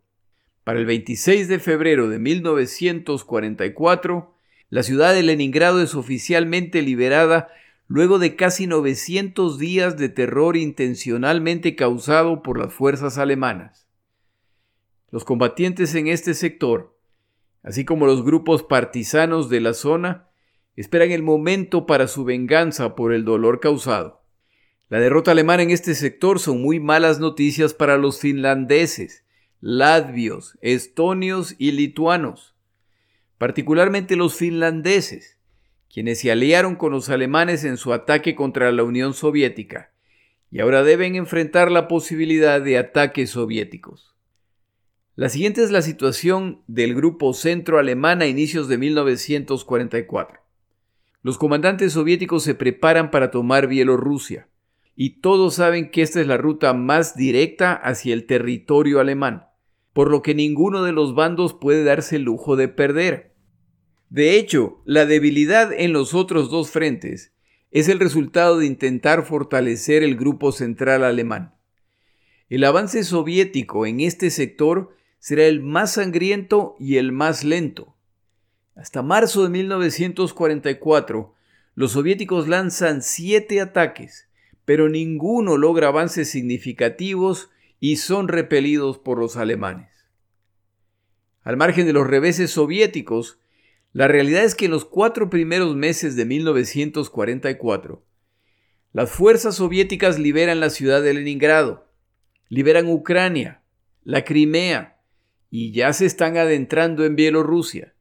Para 0.63 0.79
el 0.79 0.87
26 0.87 1.47
de 1.47 1.59
febrero 1.59 2.09
de 2.09 2.17
1944, 2.17 4.33
la 4.69 4.81
ciudad 4.83 5.13
de 5.13 5.21
Leningrado 5.21 5.81
es 5.81 5.93
oficialmente 5.95 6.81
liberada 6.81 7.49
luego 7.87 8.17
de 8.19 8.35
casi 8.35 8.67
900 8.67 9.59
días 9.59 9.97
de 9.97 10.09
terror 10.09 10.57
intencionalmente 10.57 11.75
causado 11.75 12.41
por 12.41 12.57
las 12.57 12.73
fuerzas 12.73 13.17
alemanas. 13.17 13.85
Los 15.11 15.25
combatientes 15.25 15.93
en 15.93 16.07
este 16.07 16.33
sector 16.33 16.95
así 17.63 17.85
como 17.85 18.05
los 18.05 18.23
grupos 18.23 18.63
partisanos 18.63 19.49
de 19.49 19.61
la 19.61 19.73
zona, 19.73 20.29
esperan 20.75 21.11
el 21.11 21.23
momento 21.23 21.85
para 21.85 22.07
su 22.07 22.23
venganza 22.23 22.95
por 22.95 23.13
el 23.13 23.25
dolor 23.25 23.59
causado. 23.59 24.23
La 24.89 24.99
derrota 24.99 25.31
alemana 25.31 25.63
en 25.63 25.71
este 25.71 25.95
sector 25.95 26.39
son 26.39 26.61
muy 26.61 26.79
malas 26.79 27.19
noticias 27.19 27.73
para 27.73 27.97
los 27.97 28.19
finlandeses, 28.19 29.25
latvios, 29.61 30.57
estonios 30.61 31.55
y 31.57 31.71
lituanos, 31.71 32.55
particularmente 33.37 34.15
los 34.15 34.35
finlandeses, 34.35 35.37
quienes 35.93 36.19
se 36.19 36.31
aliaron 36.31 36.75
con 36.75 36.91
los 36.91 37.09
alemanes 37.09 37.63
en 37.63 37.77
su 37.77 37.93
ataque 37.93 38.35
contra 38.35 38.71
la 38.71 38.83
Unión 38.83 39.13
Soviética, 39.13 39.93
y 40.49 40.59
ahora 40.59 40.83
deben 40.83 41.15
enfrentar 41.15 41.71
la 41.71 41.87
posibilidad 41.87 42.61
de 42.61 42.77
ataques 42.77 43.29
soviéticos. 43.29 44.10
La 45.15 45.27
siguiente 45.27 45.61
es 45.61 45.71
la 45.71 45.81
situación 45.81 46.61
del 46.67 46.95
grupo 46.95 47.33
centro 47.33 47.79
alemán 47.79 48.21
a 48.21 48.27
inicios 48.27 48.69
de 48.69 48.77
1944. 48.77 50.39
Los 51.21 51.37
comandantes 51.37 51.93
soviéticos 51.93 52.43
se 52.43 52.55
preparan 52.55 53.11
para 53.11 53.29
tomar 53.29 53.67
Bielorrusia, 53.67 54.47
y 54.95 55.19
todos 55.19 55.55
saben 55.55 55.91
que 55.91 56.01
esta 56.01 56.21
es 56.21 56.27
la 56.27 56.37
ruta 56.37 56.73
más 56.73 57.17
directa 57.17 57.73
hacia 57.73 58.13
el 58.13 58.25
territorio 58.25 58.99
alemán. 58.99 59.47
por 59.93 60.09
lo 60.09 60.21
que 60.21 60.33
ninguno 60.33 60.83
de 60.83 60.93
los 60.93 61.15
bandos 61.15 61.53
puede 61.53 61.83
darse 61.83 62.15
el 62.15 62.21
lujo 62.21 62.55
de 62.55 62.69
perder. 62.69 63.35
De 64.09 64.37
hecho, 64.37 64.81
la 64.85 65.05
debilidad 65.05 65.73
en 65.73 65.91
los 65.91 66.13
otros 66.13 66.49
dos 66.49 66.71
frentes 66.71 67.33
es 67.71 67.89
el 67.89 67.99
resultado 67.99 68.59
de 68.59 68.67
intentar 68.67 69.25
fortalecer 69.25 70.01
el 70.03 70.15
grupo 70.15 70.53
central 70.53 71.03
alemán. 71.03 71.55
El 72.47 72.63
avance 72.63 73.03
soviético 73.03 73.85
en 73.85 73.99
este 73.99 74.29
sector 74.29 74.95
será 75.21 75.45
el 75.45 75.61
más 75.61 75.93
sangriento 75.93 76.75
y 76.79 76.97
el 76.97 77.11
más 77.11 77.43
lento. 77.43 77.95
Hasta 78.75 79.03
marzo 79.03 79.43
de 79.43 79.49
1944, 79.49 81.35
los 81.75 81.91
soviéticos 81.91 82.47
lanzan 82.47 83.03
siete 83.03 83.61
ataques, 83.61 84.27
pero 84.65 84.89
ninguno 84.89 85.57
logra 85.57 85.89
avances 85.89 86.31
significativos 86.31 87.51
y 87.79 87.97
son 87.97 88.29
repelidos 88.29 88.97
por 88.97 89.19
los 89.19 89.37
alemanes. 89.37 89.89
Al 91.43 91.55
margen 91.55 91.85
de 91.85 91.93
los 91.93 92.07
reveses 92.07 92.49
soviéticos, 92.49 93.39
la 93.93 94.07
realidad 94.07 94.43
es 94.43 94.55
que 94.55 94.65
en 94.65 94.71
los 94.71 94.85
cuatro 94.85 95.29
primeros 95.29 95.75
meses 95.75 96.15
de 96.15 96.25
1944, 96.25 98.03
las 98.91 99.11
fuerzas 99.11 99.55
soviéticas 99.55 100.17
liberan 100.17 100.59
la 100.59 100.71
ciudad 100.71 101.03
de 101.03 101.13
Leningrado, 101.13 101.87
liberan 102.49 102.87
Ucrania, 102.87 103.61
la 104.03 104.23
Crimea 104.23 104.97
y 105.51 105.73
ya 105.73 105.91
se 105.91 106.05
están 106.05 106.37
adentrando 106.37 107.05
en 107.05 107.17
Bielorrusia. 107.17 107.93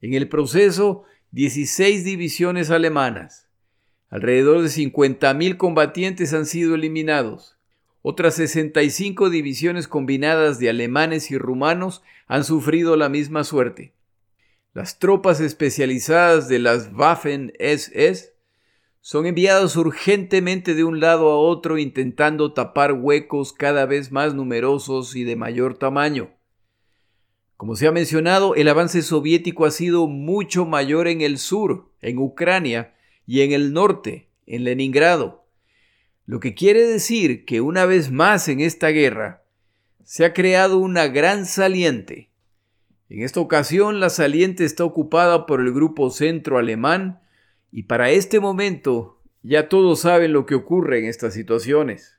En 0.00 0.12
el 0.14 0.28
proceso, 0.28 1.04
16 1.30 2.04
divisiones 2.04 2.70
alemanas, 2.70 3.48
alrededor 4.10 4.62
de 4.62 4.68
50.000 4.68 5.56
combatientes 5.56 6.34
han 6.34 6.44
sido 6.44 6.74
eliminados. 6.74 7.56
Otras 8.02 8.34
65 8.34 9.30
divisiones 9.30 9.88
combinadas 9.88 10.58
de 10.58 10.68
alemanes 10.68 11.30
y 11.30 11.38
rumanos 11.38 12.02
han 12.26 12.44
sufrido 12.44 12.96
la 12.96 13.08
misma 13.08 13.44
suerte. 13.44 13.94
Las 14.74 14.98
tropas 14.98 15.40
especializadas 15.40 16.48
de 16.48 16.58
las 16.58 16.92
Waffen-SS 16.92 18.32
son 19.00 19.26
enviadas 19.26 19.76
urgentemente 19.76 20.74
de 20.74 20.82
un 20.82 20.98
lado 20.98 21.30
a 21.30 21.38
otro 21.38 21.78
intentando 21.78 22.52
tapar 22.52 22.92
huecos 22.92 23.52
cada 23.52 23.86
vez 23.86 24.10
más 24.10 24.34
numerosos 24.34 25.14
y 25.14 25.22
de 25.22 25.36
mayor 25.36 25.78
tamaño. 25.78 26.36
Como 27.56 27.76
se 27.76 27.86
ha 27.86 27.92
mencionado, 27.92 28.54
el 28.54 28.68
avance 28.68 29.02
soviético 29.02 29.64
ha 29.64 29.70
sido 29.70 30.06
mucho 30.06 30.66
mayor 30.66 31.08
en 31.08 31.20
el 31.20 31.38
sur, 31.38 31.90
en 32.00 32.18
Ucrania, 32.18 32.94
y 33.26 33.40
en 33.40 33.52
el 33.52 33.72
norte, 33.72 34.28
en 34.46 34.64
Leningrado. 34.64 35.46
Lo 36.26 36.40
que 36.40 36.54
quiere 36.54 36.86
decir 36.86 37.44
que 37.44 37.60
una 37.60 37.86
vez 37.86 38.10
más 38.10 38.48
en 38.48 38.60
esta 38.60 38.88
guerra 38.88 39.42
se 40.04 40.24
ha 40.24 40.32
creado 40.32 40.78
una 40.78 41.08
gran 41.08 41.46
saliente 41.46 42.30
en 43.08 43.22
esta 43.22 43.38
ocasión 43.38 44.00
la 44.00 44.10
saliente 44.10 44.64
está 44.64 44.84
ocupada 44.84 45.46
por 45.46 45.60
el 45.60 45.72
grupo 45.72 46.10
centro 46.10 46.58
alemán 46.58 47.20
y 47.70 47.84
para 47.84 48.10
este 48.10 48.40
momento 48.40 49.22
ya 49.42 49.68
todos 49.68 50.00
saben 50.00 50.32
lo 50.32 50.44
que 50.44 50.56
ocurre 50.56 50.98
en 50.98 51.04
estas 51.04 51.32
situaciones. 51.34 52.15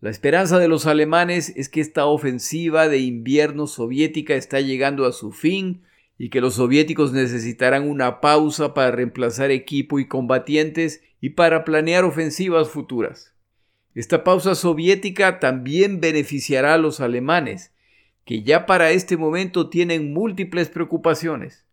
La 0.00 0.10
esperanza 0.10 0.60
de 0.60 0.68
los 0.68 0.86
alemanes 0.86 1.52
es 1.56 1.68
que 1.68 1.80
esta 1.80 2.06
ofensiva 2.06 2.88
de 2.88 2.98
invierno 2.98 3.66
soviética 3.66 4.34
está 4.34 4.60
llegando 4.60 5.06
a 5.06 5.12
su 5.12 5.32
fin 5.32 5.82
y 6.16 6.30
que 6.30 6.40
los 6.40 6.54
soviéticos 6.54 7.12
necesitarán 7.12 7.88
una 7.88 8.20
pausa 8.20 8.74
para 8.74 8.92
reemplazar 8.92 9.50
equipo 9.50 9.98
y 9.98 10.06
combatientes 10.06 11.02
y 11.20 11.30
para 11.30 11.64
planear 11.64 12.04
ofensivas 12.04 12.68
futuras. 12.68 13.34
Esta 13.96 14.22
pausa 14.22 14.54
soviética 14.54 15.40
también 15.40 16.00
beneficiará 16.00 16.74
a 16.74 16.78
los 16.78 17.00
alemanes, 17.00 17.72
que 18.24 18.44
ya 18.44 18.66
para 18.66 18.92
este 18.92 19.16
momento 19.16 19.68
tienen 19.68 20.12
múltiples 20.12 20.68
preocupaciones, 20.68 21.64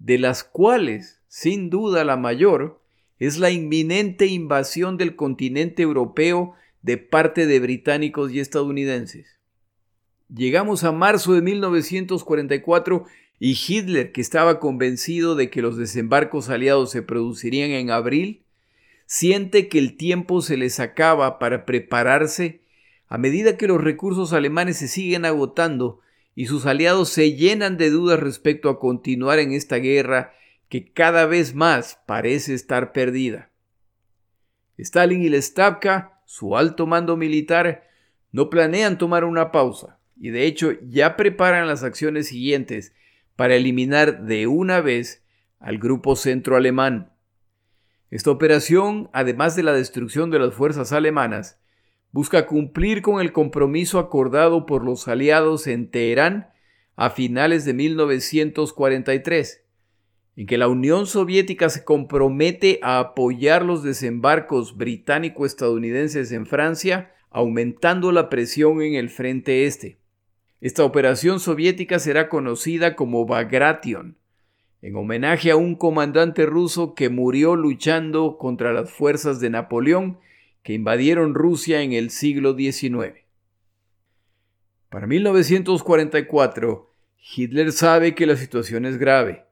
de 0.00 0.18
las 0.18 0.42
cuales, 0.42 1.20
sin 1.28 1.70
duda 1.70 2.02
la 2.02 2.16
mayor, 2.16 2.80
es 3.20 3.38
la 3.38 3.50
inminente 3.50 4.26
invasión 4.26 4.96
del 4.96 5.14
continente 5.14 5.82
europeo 5.82 6.54
de 6.86 6.98
parte 6.98 7.48
de 7.48 7.58
británicos 7.58 8.30
y 8.30 8.38
estadounidenses. 8.38 9.40
Llegamos 10.32 10.84
a 10.84 10.92
marzo 10.92 11.32
de 11.32 11.42
1944 11.42 13.06
y 13.40 13.58
Hitler, 13.58 14.12
que 14.12 14.20
estaba 14.20 14.60
convencido 14.60 15.34
de 15.34 15.50
que 15.50 15.62
los 15.62 15.76
desembarcos 15.76 16.48
aliados 16.48 16.92
se 16.92 17.02
producirían 17.02 17.70
en 17.70 17.90
abril, 17.90 18.44
siente 19.04 19.66
que 19.66 19.80
el 19.80 19.96
tiempo 19.96 20.42
se 20.42 20.56
les 20.56 20.78
acaba 20.78 21.40
para 21.40 21.66
prepararse 21.66 22.60
a 23.08 23.18
medida 23.18 23.56
que 23.56 23.66
los 23.66 23.82
recursos 23.82 24.32
alemanes 24.32 24.76
se 24.76 24.86
siguen 24.86 25.24
agotando 25.24 25.98
y 26.36 26.46
sus 26.46 26.66
aliados 26.66 27.08
se 27.08 27.32
llenan 27.32 27.78
de 27.78 27.90
dudas 27.90 28.20
respecto 28.20 28.68
a 28.68 28.78
continuar 28.78 29.40
en 29.40 29.50
esta 29.50 29.78
guerra 29.78 30.34
que 30.68 30.92
cada 30.92 31.26
vez 31.26 31.52
más 31.52 31.98
parece 32.06 32.54
estar 32.54 32.92
perdida. 32.92 33.50
Stalin 34.78 35.22
y 35.22 35.30
Lestavka, 35.30 36.15
su 36.26 36.58
alto 36.58 36.86
mando 36.86 37.16
militar, 37.16 37.88
no 38.32 38.50
planean 38.50 38.98
tomar 38.98 39.24
una 39.24 39.50
pausa 39.50 39.98
y 40.20 40.28
de 40.30 40.44
hecho 40.44 40.72
ya 40.82 41.16
preparan 41.16 41.66
las 41.66 41.82
acciones 41.82 42.28
siguientes 42.28 42.92
para 43.36 43.54
eliminar 43.54 44.24
de 44.24 44.46
una 44.46 44.82
vez 44.82 45.24
al 45.58 45.78
grupo 45.78 46.16
centro 46.16 46.56
alemán. 46.56 47.12
Esta 48.10 48.30
operación, 48.30 49.08
además 49.12 49.56
de 49.56 49.62
la 49.62 49.72
destrucción 49.72 50.30
de 50.30 50.38
las 50.38 50.54
fuerzas 50.54 50.92
alemanas, 50.92 51.58
busca 52.12 52.46
cumplir 52.46 53.02
con 53.02 53.20
el 53.20 53.32
compromiso 53.32 53.98
acordado 53.98 54.66
por 54.66 54.84
los 54.84 55.08
aliados 55.08 55.66
en 55.66 55.90
Teherán 55.90 56.50
a 56.94 57.10
finales 57.10 57.64
de 57.64 57.74
1943, 57.74 59.65
en 60.36 60.46
que 60.46 60.58
la 60.58 60.68
Unión 60.68 61.06
Soviética 61.06 61.70
se 61.70 61.82
compromete 61.82 62.78
a 62.82 62.98
apoyar 62.98 63.64
los 63.64 63.82
desembarcos 63.82 64.76
británico-estadounidenses 64.76 66.30
en 66.30 66.44
Francia, 66.44 67.14
aumentando 67.30 68.12
la 68.12 68.28
presión 68.28 68.82
en 68.82 68.94
el 68.94 69.08
frente 69.08 69.64
este. 69.64 69.98
Esta 70.60 70.84
operación 70.84 71.40
soviética 71.40 71.98
será 71.98 72.28
conocida 72.28 72.96
como 72.96 73.24
Bagration, 73.26 74.16
en 74.82 74.96
homenaje 74.96 75.50
a 75.50 75.56
un 75.56 75.74
comandante 75.74 76.44
ruso 76.44 76.94
que 76.94 77.08
murió 77.08 77.56
luchando 77.56 78.36
contra 78.36 78.72
las 78.72 78.90
fuerzas 78.90 79.40
de 79.40 79.50
Napoleón 79.50 80.18
que 80.62 80.74
invadieron 80.74 81.34
Rusia 81.34 81.82
en 81.82 81.92
el 81.92 82.10
siglo 82.10 82.54
XIX. 82.54 83.20
Para 84.90 85.06
1944, 85.06 86.92
Hitler 87.36 87.72
sabe 87.72 88.14
que 88.14 88.26
la 88.26 88.36
situación 88.36 88.84
es 88.84 88.98
grave 88.98 89.45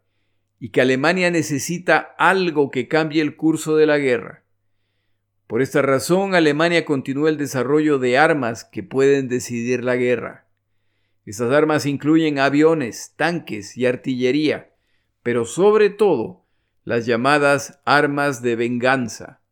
y 0.65 0.71
que 0.71 0.81
Alemania 0.81 1.31
necesita 1.31 2.15
algo 2.17 2.71
que 2.71 2.89
cambie 2.89 3.21
el 3.21 3.37
curso 3.37 3.77
de 3.77 3.85
la 3.85 3.99
guerra. 3.99 4.45
Por 5.47 5.61
esta 5.61 5.83
razón, 5.83 6.35
Alemania 6.35 6.87
continúa 6.87 7.29
el 7.29 7.37
desarrollo 7.37 7.99
de 7.99 8.17
armas 8.17 8.65
que 8.65 8.83
pueden 8.83 9.29
decidir 9.29 9.85
la 9.85 9.97
guerra. 9.97 10.47
Estas 11.27 11.53
armas 11.53 11.85
incluyen 11.85 12.39
aviones, 12.39 13.13
tanques 13.15 13.77
y 13.77 13.85
artillería, 13.85 14.71
pero 15.23 15.45
sobre 15.45 15.91
todo 15.91 16.47
las 16.85 17.05
llamadas 17.05 17.83
armas 17.85 18.41
de 18.41 18.57
venganza 18.57 19.43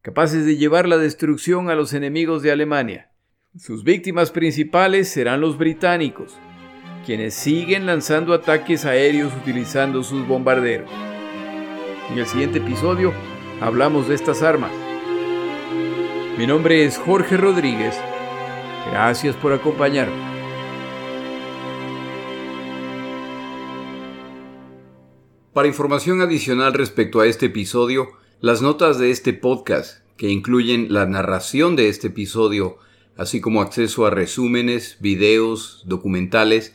capaces 0.00 0.46
de 0.46 0.56
llevar 0.56 0.88
la 0.88 0.96
destrucción 0.96 1.68
a 1.68 1.74
los 1.74 1.92
enemigos 1.92 2.40
de 2.40 2.52
Alemania. 2.52 3.10
Sus 3.58 3.84
víctimas 3.84 4.30
principales 4.30 5.10
serán 5.10 5.42
los 5.42 5.58
británicos, 5.58 6.38
quienes 7.06 7.34
siguen 7.34 7.86
lanzando 7.86 8.34
ataques 8.34 8.84
aéreos 8.84 9.32
utilizando 9.40 10.02
sus 10.02 10.26
bombarderos. 10.26 10.90
En 12.10 12.18
el 12.18 12.26
siguiente 12.26 12.58
episodio 12.58 13.14
hablamos 13.60 14.08
de 14.08 14.16
estas 14.16 14.42
armas. 14.42 14.72
Mi 16.36 16.48
nombre 16.48 16.84
es 16.84 16.98
Jorge 16.98 17.36
Rodríguez. 17.36 17.94
Gracias 18.90 19.36
por 19.36 19.52
acompañarme. 19.52 20.16
Para 25.52 25.68
información 25.68 26.20
adicional 26.20 26.74
respecto 26.74 27.20
a 27.20 27.26
este 27.28 27.46
episodio, 27.46 28.08
las 28.40 28.62
notas 28.62 28.98
de 28.98 29.12
este 29.12 29.32
podcast, 29.32 30.00
que 30.16 30.28
incluyen 30.28 30.92
la 30.92 31.06
narración 31.06 31.76
de 31.76 31.88
este 31.88 32.08
episodio, 32.08 32.78
así 33.16 33.40
como 33.40 33.62
acceso 33.62 34.06
a 34.06 34.10
resúmenes, 34.10 34.96
videos, 35.00 35.84
documentales 35.86 36.74